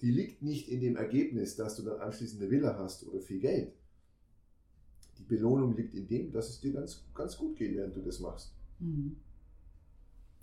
Die 0.00 0.10
liegt 0.10 0.42
nicht 0.42 0.68
in 0.68 0.80
dem 0.80 0.96
Ergebnis, 0.96 1.54
dass 1.54 1.76
du 1.76 1.84
dann 1.84 2.00
anschließend 2.00 2.42
eine 2.42 2.50
Villa 2.50 2.76
hast 2.76 3.06
oder 3.06 3.20
viel 3.20 3.38
Geld. 3.38 3.72
Die 5.18 5.22
Belohnung 5.22 5.76
liegt 5.76 5.94
in 5.94 6.06
dem, 6.08 6.32
dass 6.32 6.48
es 6.50 6.60
dir 6.60 6.72
ganz, 6.72 7.02
ganz 7.14 7.36
gut 7.36 7.56
geht, 7.56 7.76
während 7.76 7.94
du 7.96 8.00
das 8.02 8.20
machst. 8.20 8.52
Mhm. 8.80 9.16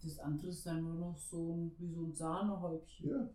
Das 0.04 0.18
andere 0.20 0.48
ist 0.48 0.66
dann 0.66 0.82
nur 0.82 0.96
noch 0.96 1.18
so 1.18 1.54
ein, 1.54 1.72
wie 1.78 1.92
so 1.94 2.02
ein 2.02 2.14
Sahnehäubchen. 2.14 3.10
Ja. 3.10 3.30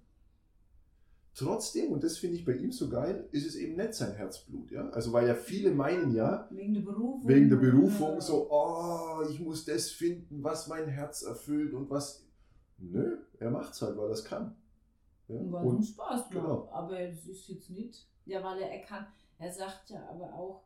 trotzdem, 1.35 1.92
und 1.92 2.03
das 2.03 2.16
finde 2.18 2.37
ich 2.37 2.44
bei 2.44 2.55
ihm 2.57 2.72
so 2.72 2.88
geil, 2.88 3.29
ist 3.31 3.46
es 3.46 3.55
eben 3.57 3.77
nicht 3.77 3.94
sein 3.94 4.14
Herzblut. 4.14 4.70
Ja? 4.72 4.88
Also 4.90 5.12
weil 5.12 5.29
ja 5.29 5.35
viele 5.35 5.70
meinen 5.70 6.12
ja, 6.12 6.49
Wegen 6.51 6.75
der 6.75 6.81
Berufung. 6.81 7.29
wegen 7.29 7.49
der 7.51 7.57
Berufung 7.57 8.14
Ja. 8.14 8.20
so, 8.20 8.49
oh, 8.51 9.22
ich 9.31 9.38
muss 9.38 9.64
das 9.64 9.90
finden, 9.90 10.42
was 10.42 10.66
mein 10.66 10.88
Herz 10.88 11.22
erfüllt 11.22 11.72
und 11.75 11.88
was. 11.90 12.25
Nö, 12.79 13.18
er 13.38 13.51
macht 13.51 13.72
es 13.75 13.83
halt, 13.83 13.96
weil 13.96 14.07
er 14.07 14.12
es 14.12 14.25
kann. 14.25 14.57
Ja? 15.29 15.37
Und 15.38 15.53
weil 15.53 15.79
es 15.79 15.88
Spaß 15.90 16.20
macht. 16.22 16.31
genau. 16.31 16.68
Aber 16.72 16.99
es 17.01 17.27
ist 17.27 17.49
jetzt 17.49 17.70
nicht. 17.70 18.07
Ja, 18.25 18.42
weil 18.42 18.59
er, 18.61 18.70
er 18.70 18.83
kann. 18.83 19.07
Er 19.38 19.53
sagt 19.53 19.90
ja 19.90 20.09
aber 20.09 20.35
auch, 20.35 20.62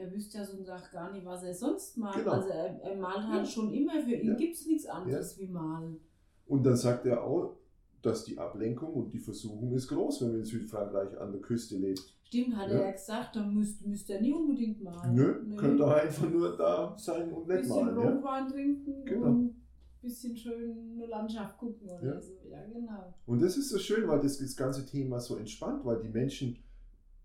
er 0.00 0.12
wüsste 0.12 0.38
ja 0.38 0.44
so 0.44 0.56
eine 0.56 0.64
Sache 0.64 0.90
gar 0.92 1.12
nicht, 1.12 1.24
was 1.24 1.42
er 1.42 1.54
sonst 1.54 1.96
mag. 1.96 2.14
Genau. 2.14 2.32
Also 2.32 2.48
er, 2.48 2.80
er 2.82 2.96
malt 2.96 3.26
halt 3.28 3.44
Ja. 3.44 3.50
schon 3.50 3.72
immer. 3.72 3.92
Für 4.02 4.14
ihn 4.14 4.28
Ja. 4.28 4.34
gibt 4.34 4.54
es 4.54 4.66
nichts 4.66 4.86
anderes 4.86 5.38
wie 5.38 5.46
malen. 5.46 6.00
und 6.46 6.64
dann 6.64 6.76
sagt 6.76 7.06
er 7.06 7.22
auch, 7.22 7.56
dass 8.02 8.24
die 8.24 8.38
Ablenkung 8.38 8.92
und 8.94 9.12
die 9.12 9.18
Versuchung 9.18 9.72
ist 9.74 9.86
groß, 9.88 10.22
wenn 10.22 10.28
man 10.30 10.38
in 10.40 10.44
Südfrankreich 10.44 11.16
an 11.20 11.30
der 11.32 11.40
Küste 11.40 11.76
lebt. 11.76 12.00
Stimmt, 12.24 12.56
hat 12.56 12.68
Ja. 12.70 12.76
er 12.78 12.86
ja 12.86 12.92
gesagt, 12.92 13.36
dann 13.36 13.54
müsste 13.54 13.88
müsst 13.88 14.08
er 14.10 14.20
nie 14.20 14.32
unbedingt 14.32 14.82
malen. 14.82 15.14
Nö, 15.14 15.56
könnt 15.56 15.78
ihr 15.80 15.94
einfach 15.94 16.28
nur 16.30 16.56
da 16.56 16.96
sein 16.98 17.30
und 17.32 17.42
Ein 17.50 17.56
nicht 17.56 17.68
bisschen 17.68 17.84
malen. 17.86 18.00
Ja? 18.00 18.10
Rotwein 18.10 18.48
trinken 18.48 19.04
Genau. 19.04 19.26
und 19.26 19.44
ein 19.46 19.56
bisschen 20.00 20.34
schön 20.36 20.92
eine 20.96 21.06
Landschaft 21.06 21.58
gucken 21.58 21.88
oder 21.90 22.14
Ja. 22.14 22.20
so. 22.20 22.32
Ja, 22.50 22.64
genau. 22.72 23.14
Und 23.26 23.42
das 23.42 23.56
ist 23.58 23.68
so 23.68 23.78
schön, 23.78 24.08
weil 24.08 24.20
das, 24.20 24.38
das 24.38 24.56
ganze 24.56 24.86
Thema 24.86 25.20
so 25.20 25.36
entspannt, 25.36 25.84
weil 25.84 26.00
die 26.00 26.08
Menschen, 26.08 26.56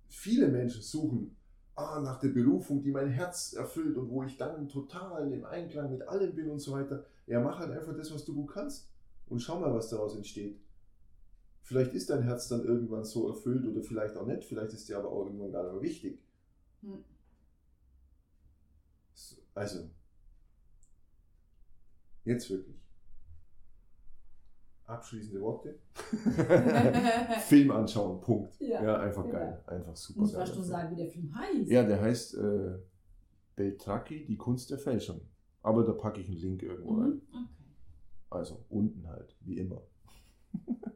viele 0.08 0.48
Menschen 0.50 0.82
suchen 0.82 1.36
ah, 1.76 2.00
nach 2.00 2.20
der 2.20 2.30
Berufung, 2.30 2.82
die 2.82 2.92
mein 2.92 3.10
Herz 3.10 3.54
erfüllt 3.54 3.98
und 3.98 4.10
wo 4.10 4.24
ich 4.24 4.38
dann 4.38 4.68
total 4.70 5.32
im 5.32 5.46
Einklang 5.46 5.92
mit 5.92 6.08
allem 6.08 6.34
bin 6.34 6.50
und 6.50 6.60
so 6.60 6.72
weiter. 6.72 7.06
Ja, 7.28 7.40
mach 7.40 7.60
halt 7.60 7.72
einfach 7.72 7.96
das, 7.96 8.14
was 8.14 8.26
du 8.26 8.34
gut 8.34 8.52
kannst 8.52 8.90
und 9.28 9.40
schau 9.40 9.60
mal, 9.60 9.74
was 9.74 9.90
daraus 9.90 10.16
entsteht. 10.16 10.60
Vielleicht 11.64 11.94
ist 11.94 12.10
dein 12.10 12.22
Herz 12.24 12.48
dann 12.48 12.64
irgendwann 12.64 13.04
so 13.04 13.28
erfüllt 13.28 13.66
oder 13.66 13.82
vielleicht 13.82 14.16
auch 14.18 14.26
nicht, 14.26 14.46
vielleicht 14.46 14.74
ist 14.74 14.88
dir 14.88 14.98
aber 14.98 15.10
auch 15.10 15.26
irgendwann 15.26 15.52
gar 15.52 15.64
nicht 15.64 15.74
mehr 15.74 15.82
wichtig. 15.82 16.20
Hm. 16.82 17.04
So, 19.14 19.38
Also, 19.56 19.90
jetzt 22.24 22.50
wirklich. 22.50 22.85
Abschließende 24.88 25.42
Worte. 25.42 25.80
Film 27.48 27.72
anschauen, 27.72 28.22
Punkt. 28.22 28.60
Ja, 28.60 28.84
Ja, 28.84 29.00
einfach 29.00 29.24
genau. 29.24 29.36
geil. 29.36 29.64
Einfach 29.66 29.96
super 29.96 30.20
Muss 30.22 30.34
fast 30.34 30.56
nur 30.56 30.64
sagen, 30.64 30.92
wie 30.92 30.96
der 31.02 31.08
Film 31.10 31.34
heißt. 31.36 31.72
Ja, 31.72 31.84
der 31.84 32.00
heißt 32.02 32.36
äh, 32.38 32.78
Beltracchi, 33.56 34.26
die 34.26 34.38
Kunst 34.38 34.70
der 34.70 34.78
Fälschung. 34.78 35.22
Aber 35.64 35.84
da 35.84 35.94
packe 35.94 36.22
ich 36.22 36.28
einen 36.28 36.38
Link 36.38 36.62
irgendwo 36.62 36.96
rein. 37.02 37.10
Mhm. 37.10 37.20
Okay. 37.32 37.48
Also 38.30 38.64
unten 38.70 39.08
halt, 39.08 39.36
wie 39.42 39.58
immer. 39.58 39.82